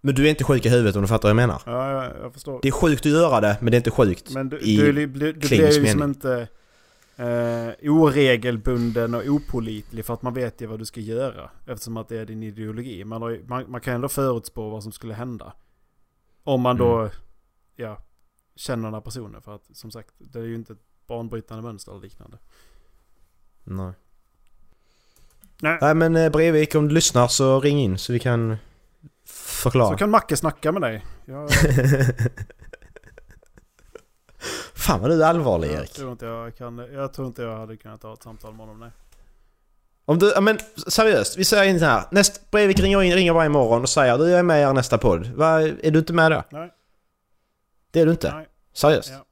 [0.00, 1.62] Men du är inte sjuk i huvudet om du fattar vad jag menar.
[1.66, 2.58] Ja, jag, jag förstår.
[2.62, 4.92] Det är sjukt att göra det, men det är inte sjukt Men du, i du,
[4.92, 6.14] du, du, du klinisk blir ju som mening.
[6.14, 6.48] inte
[7.16, 11.50] eh, oregelbunden och opolitlig för att man vet ju vad du ska göra.
[11.66, 13.04] Eftersom att det är din ideologi.
[13.04, 15.52] Man, har, man, man kan ändå förutspå vad som skulle hända.
[16.44, 17.10] Om man då, Mm.
[17.76, 17.98] ja,
[18.56, 19.42] känner den här personen.
[19.42, 22.38] För att som sagt, det är ju inte ett banbrytande mönster eller liknande.
[23.64, 23.92] Nej.
[25.62, 25.78] Nej.
[25.80, 28.56] Nej men eh, Breivik, om du lyssnar så ring in så vi kan
[29.60, 29.90] förklara.
[29.90, 31.04] Så kan Macke snacka med dig.
[31.24, 31.50] Jag,
[34.74, 35.92] Fan vad du är allvarlig jag, Erik.
[35.92, 38.80] tror inte jag, kan, jag tror inte jag hade kunnat ha ett samtal med honom,
[38.80, 38.90] nej.
[40.04, 42.04] Om du, men seriöst, vi säger inte här.
[42.10, 44.72] Näst, Breivik ringer, in, ringer bara imorgon och säger du jag är med i er
[44.72, 45.26] nästa podd.
[45.26, 46.44] Va, är du inte med då?
[46.50, 46.72] Nej.
[47.90, 48.34] Det är du inte?
[48.34, 48.46] Nej.
[48.72, 49.10] Seriöst?
[49.12, 49.24] Ja.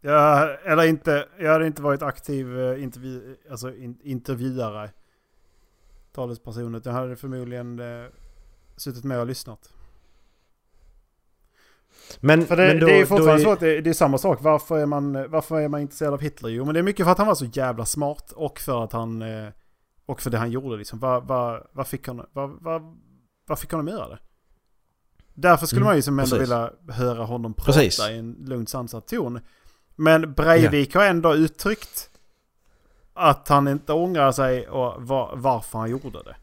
[0.00, 4.90] Jag, eller inte, jag hade inte varit aktiv eh, intervju, alltså in, intervjuare.
[6.18, 6.80] Talespersonen.
[6.84, 8.06] Jag hade förmodligen eh,
[8.76, 9.72] suttit med och lyssnat.
[12.20, 14.18] Men, För det, men då, det är fortfarande är- så att det, det är samma
[14.18, 14.38] sak.
[14.42, 16.48] Varför är, man, varför är man intresserad av Hitler?
[16.50, 18.92] Jo men det är mycket för att han var så jävla smart och för att
[18.92, 19.22] han...
[19.22, 19.48] eh,
[20.06, 20.98] Och för det han gjorde liksom.
[20.98, 22.26] Vad vad vad fick han...
[22.32, 22.82] Vad, vad,
[23.48, 24.18] vad fick honom göra det?
[25.34, 28.08] Därför skulle Mm, man ju som ändå vilja höra honom prata Precis.
[28.10, 29.40] i en lugnt sansad ton.
[29.96, 32.07] Men Breivik har ändå uttryckt
[33.18, 36.36] att han inte ångrar sig och var, varför han gjorde det.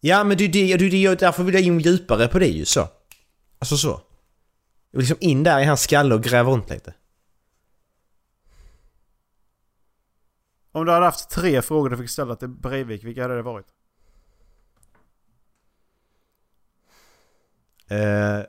[0.00, 2.64] Ja men det är det, det, det, därför vill jag in djupare på det ju
[2.64, 2.88] så.
[3.58, 4.00] Alltså så.
[4.90, 6.94] Jag vill liksom in där i hans skalle och gräva runt lite.
[10.72, 13.66] Om du hade haft tre frågor du fick ställa till Breivik, vilka hade det varit?
[17.88, 18.40] Eh,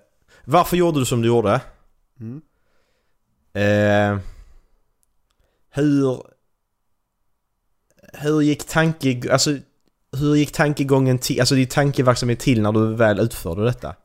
[0.45, 1.61] varför gjorde du som du gjorde?
[2.19, 2.41] Mm.
[3.53, 4.19] Eh,
[5.69, 6.36] hur...
[8.13, 9.31] Hur gick tanke...
[9.31, 9.57] Alltså...
[10.17, 11.39] Hur gick tankegången till...
[11.39, 13.95] Alltså din tankeverksamhet till när du väl utförde detta?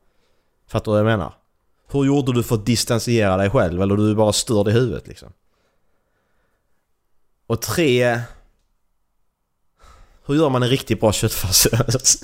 [0.67, 1.33] Fattar du vad jag menar?
[1.91, 3.81] Hur gjorde du för att distansera dig själv?
[3.81, 5.33] Eller du är bara störd i huvudet liksom?
[7.47, 8.21] Och tre...
[10.25, 12.21] Hur gör man en riktigt bra köttfärssås?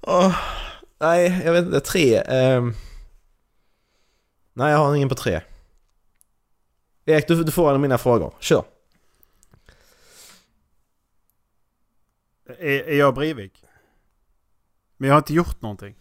[0.00, 0.36] oh,
[1.00, 1.80] nej, jag vet inte.
[1.80, 2.20] Tre.
[2.22, 2.74] Um
[4.52, 5.40] nej, jag har ingen på tre.
[7.04, 8.34] Erik, du, du får en av mina frågor.
[8.40, 8.64] Kör.
[12.58, 13.64] Är, är jag Breivik?
[14.96, 15.94] Men jag har inte gjort någonting.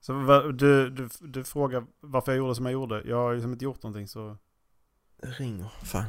[0.00, 0.12] Så
[0.52, 3.02] du, du, du frågar varför jag gjorde som jag gjorde.
[3.06, 4.36] Jag har liksom inte gjort någonting så...
[5.22, 5.68] Ringer.
[5.84, 6.04] Fan.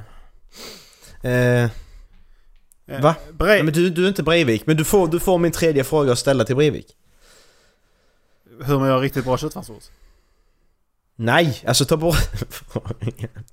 [1.23, 1.71] Eh,
[2.85, 3.15] Eh, Va?
[3.31, 5.83] Bre- nej, men du, du är inte Breivik, men du får, du får min tredje
[5.83, 6.97] fråga att ställa till Breivik.
[8.65, 9.91] Hur man gör riktigt bra köttfärssås?
[11.15, 12.15] Nej, alltså ta bort
[12.49, 13.29] frågan.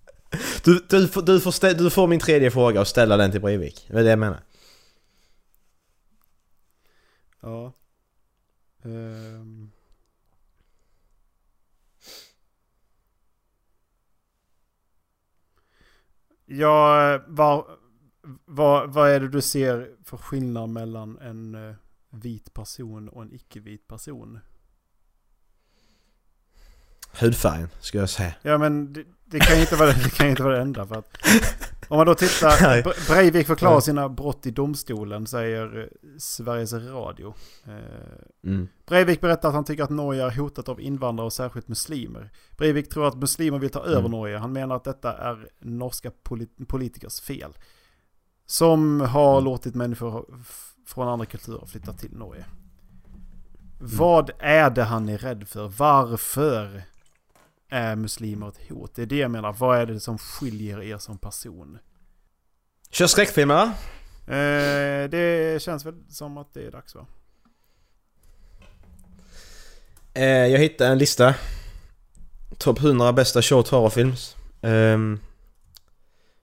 [0.65, 3.41] Du, du, får- du, får stä, du får min tredje fråga och ställa den till
[3.41, 3.87] Breivik.
[3.89, 4.41] Det är det jag menar.
[7.41, 7.73] Ja.
[8.83, 9.71] Um.
[16.47, 17.65] Ja, vad,
[18.45, 21.75] vad, vad är det du ser för skillnad mellan en eh,
[22.11, 24.39] vit person och en icke-vit person?
[27.19, 28.35] Hudfärgen, ska jag säga.
[28.43, 30.95] Ja men det, det kan ju inte vara det, kan inte vara det enda för
[30.99, 31.17] att
[31.89, 32.83] om man då tittar,
[33.13, 35.87] Breivik förklarar sina brott i domstolen säger eh,
[36.19, 37.35] Sveriges Radio.
[37.67, 37.73] Eh,
[38.45, 38.69] Mm.
[38.87, 42.31] Breivik berättar att han tycker att Norge är hotat av invandrare och särskilt muslimer.
[42.57, 44.11] Breivik tror att muslimer vill ta över Mm.
[44.11, 44.39] Norge.
[44.39, 47.53] Han menar att detta är norska polit- politikers fel.
[48.47, 49.45] Som har Mm.
[49.45, 50.25] låtit människor
[50.87, 52.45] från andra kulturer flytta till Norge.
[53.81, 55.69] Vad är det han är rädd för?
[55.69, 56.83] Varför
[57.71, 58.95] är muslimer ett hot?
[58.95, 59.53] Det är det jag menar.
[59.53, 61.79] Vad är det som skiljer er som person?
[62.91, 63.73] Kör skräckfilmer va?
[64.35, 67.07] Eh, det känns väl som att det är dags va?
[70.15, 71.35] Eh, jag hittade en lista.
[72.59, 74.37] Topp 100 bästa short horrorfilms.
[74.63, 75.21] Ehm,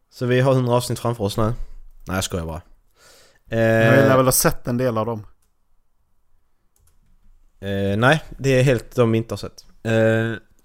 [0.10, 1.44] så vi har 100 avsnitt framför oss nu.
[2.08, 2.62] Nej jag skojar bara.
[3.50, 5.28] Jag Eh, lär väl ha sett en del av dem.
[7.60, 9.66] eh, nej, det är helt de inte har sett.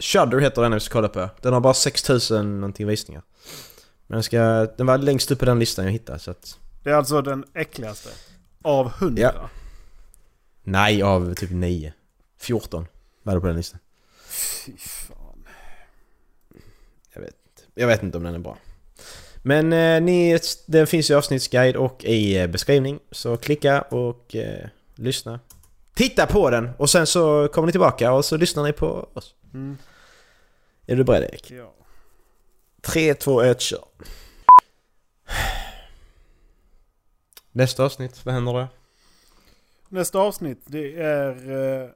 [0.02, 1.28] Shudder heter den jag ska kolla på.
[1.40, 3.22] Den har bara 6000 någonting visningar.
[4.06, 4.38] Men jag ska,
[4.76, 6.58] den var längst upp på den listan jag hittade så att...
[6.82, 8.08] Det är alltså den äckligaste.
[8.62, 9.22] Av hundra.
[9.22, 9.50] Ja.
[10.62, 11.92] Nej, av typ 9.
[12.38, 12.86] 14
[13.22, 13.80] var det på den listan.
[14.28, 15.46] Fy fan.
[17.14, 17.36] Jag vet,
[17.74, 18.56] jag vet inte om den är bra.
[19.42, 22.98] Men eh, ni, den finns i avsnittsguide och i eh, beskrivning.
[23.10, 25.40] Så klicka och eh, lyssna.
[25.94, 29.34] Titta på den och sen så kommer ni tillbaka och så lyssnar ni på oss.
[29.54, 29.76] Mm.
[30.86, 31.50] Är du beredd Erik?
[31.50, 31.74] Ja.
[32.80, 33.84] 3, 2, 1, kör!
[37.52, 38.68] Nästa avsnitt, vad händer då?
[39.88, 41.50] Nästa avsnitt det är
[41.84, 41.90] eh,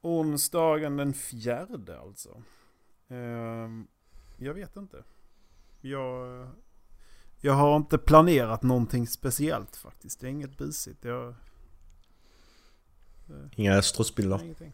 [0.00, 2.42] onsdagen den fjärde alltså.
[3.08, 3.86] Ehm,
[4.38, 5.04] jag vet inte.
[5.80, 6.46] Jag,
[7.40, 10.20] jag har inte planerat någonting speciellt faktiskt.
[10.20, 11.04] Det är inget busigt.
[11.04, 11.34] Jag,
[13.56, 14.42] Inga strutsbilder?
[14.42, 14.72] ingenting.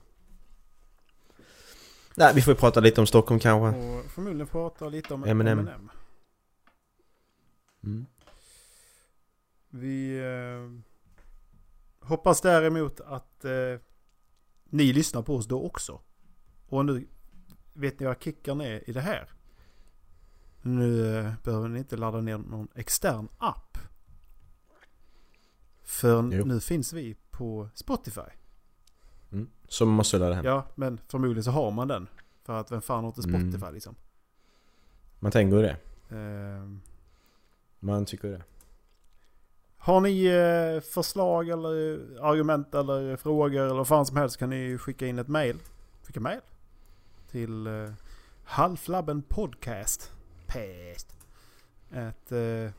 [2.14, 3.78] Nej, vi får prata lite om Stockholm kanske.
[3.78, 5.58] Och förmodligen prata lite om Eminem.
[5.58, 5.90] Eminem.
[7.84, 8.06] Mm.
[9.68, 10.82] Vi eh,
[12.08, 13.52] hoppas däremot att eh,
[14.64, 16.00] ni lyssnar på oss då också.
[16.68, 17.08] Och nu
[17.72, 19.28] vet ni vad kickern är i det här.
[20.62, 23.78] Nu eh, behöver ni inte ladda ner någon extern app.
[25.82, 26.44] För Jo.
[26.44, 28.20] nu finns vi på Spotify.
[29.32, 29.48] Mm.
[29.68, 30.44] Så man måste ladda hem.
[30.44, 32.08] Ja, men förmodligen så har man den.
[32.44, 33.52] För att vem fan har inte Mm.
[33.52, 33.94] Spotify liksom.
[35.18, 35.76] Man tänker det.
[36.16, 36.68] Eh,
[37.80, 38.42] Man tycker det.
[39.76, 41.72] Har ni eh, förslag eller
[42.22, 45.58] argument eller frågor eller vad fan som helst kan ni skicka in ett mail.
[46.02, 46.40] Skicka mail.
[47.30, 47.90] Till eh,
[48.44, 50.12] halflabbenpodcast.
[50.46, 51.16] Pest.
[51.92, 52.70] At eh,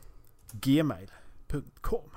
[0.52, 2.10] gmail.com.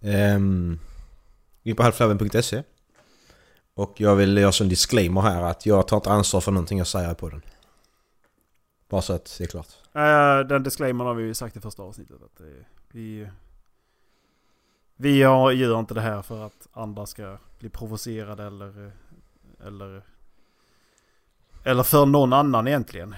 [0.00, 0.78] Um,
[1.62, 2.62] in på halvflabben.se
[3.74, 6.78] Och jag vill göra så en disclaimer här att jag tar inte ansvar för någonting
[6.78, 7.42] jag säger på den.
[8.88, 9.68] Bara så att det är klart.
[9.94, 12.16] Eh, den disclaimern har vi ju sagt i första avsnittet.
[12.16, 12.46] Att eh,
[12.92, 13.28] vi,
[14.96, 18.92] vi har, gör inte det här för att andra ska bli provocerade eller, eh,
[19.66, 20.02] eller,
[21.64, 23.14] eller för någon annan egentligen.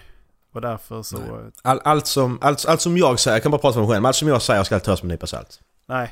[0.53, 1.51] Och därför så...
[1.63, 4.03] All, allt, som, allt, allt som jag säger, jag kan bara prata för mig själv,
[4.03, 5.61] men allt som jag säger ska tas med en nypa salt.
[5.87, 6.11] Nej,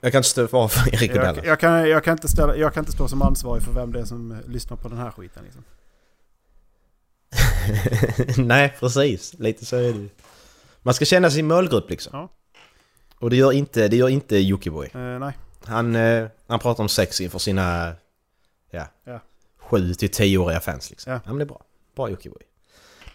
[0.00, 1.44] Jag kan inte stå för Erik jag, Dallas.
[1.44, 4.00] jag, kan, jag, kan inte ställa, jag kan inte stå som ansvarig för vem det
[4.00, 5.44] är som lyssnar på den här skiten.
[5.44, 5.64] Liksom.
[8.46, 9.34] Nej, precis.
[9.34, 10.08] Lite så är det.
[10.82, 12.10] Man ska känna sin målgrupp liksom.
[12.14, 12.28] Ja.
[13.18, 14.90] Och det gör inte, det gör inte Jockiboi.
[14.94, 15.32] Eh, nej.
[15.64, 17.94] Han, eh, han pratar om sex inför sina...
[18.70, 18.86] Ja.
[19.04, 19.20] Ja.
[19.58, 21.12] Sju till tioåriga fans liksom.
[21.12, 21.20] Ja.
[21.24, 21.30] Ja.
[21.30, 21.62] men det är bra.
[21.96, 22.42] Bra Jockiboi.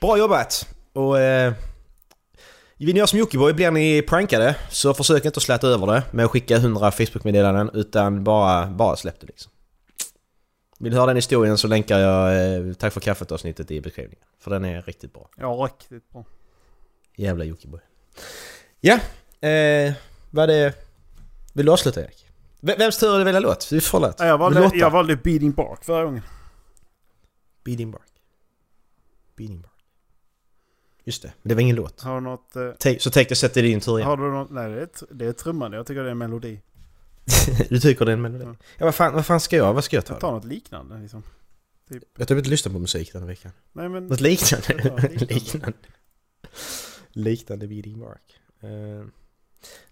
[0.02, 0.68] Bra jobbat!
[0.94, 1.20] Och...
[1.20, 1.54] Eh,
[2.86, 6.04] vill ni göra som Jockiboi blir ni prankade så försök inte att släta över det
[6.12, 9.52] med att skicka 100 Facebook-meddelanden utan bara, bara släpp det liksom.
[10.80, 14.26] Vill du höra den historien så länkar jag eh, Tack för kaffet avsnittet i beskrivningen.
[14.40, 15.30] För den är riktigt bra.
[15.38, 16.26] Ja, riktigt bra.
[17.16, 17.80] Jävla Jockiboi.
[18.82, 19.00] Ja,
[19.50, 19.94] eh,
[20.32, 20.74] vad det...
[21.54, 22.26] Vill du avsluta Erik?
[22.60, 23.72] V- Vems tur är det att välja låt?
[23.72, 24.20] Vi får låt.
[24.20, 26.22] Jag valde, jag valde Beating Bark förra gången.
[27.66, 28.10] Beating Bark.
[29.38, 29.73] Beating Bark.
[31.04, 32.02] Just det, men det var ingen låt.
[32.02, 32.56] Har du något...
[32.56, 34.08] Eh, Ta- Så tänk dig sätta din tur igen.
[34.10, 34.52] har du något...
[34.52, 35.78] Nej, det är, det är trummande.
[35.78, 36.60] Jag tycker det är en melodi.
[37.70, 38.44] du tycker det är en melodi?
[38.46, 38.56] Ja.
[38.78, 39.74] Ja, vad fan, vad fan ska jag?
[39.74, 40.14] Vad ska jag ta?
[40.14, 41.24] Jag tar något liknande liksom.
[41.90, 43.52] Jag har typ inte lyssnat på musik den här veckan.
[43.72, 44.08] Nej men...
[44.08, 44.66] Något liknande?
[44.84, 45.34] Ja, liknande.
[45.34, 45.78] liknande.
[47.12, 48.40] liknande Beating Bark.
[48.62, 49.06] Eh,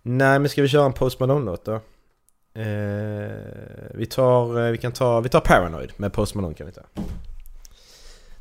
[0.01, 1.73] nej, men ska vi köra en Post Malone-låt då?
[2.53, 6.73] Eh, vi tar, eh, vi kan ta, vi tar Paranoid med Post Malone kan vi
[6.73, 6.81] ta.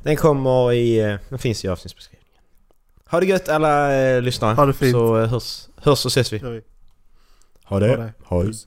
[0.02, 2.19] Den kommer i, eh, den finns i avsnittsbeskrivningen.
[3.10, 4.54] Ha det gött alla eh, lyssnare.
[4.54, 4.92] Ha det fint.
[4.92, 6.38] Så eh, hörs, hörs och ses vi.
[6.38, 6.60] Gör vi.
[7.64, 8.12] Ha det.
[8.24, 8.46] Ha det.
[8.48, 8.66] Puss.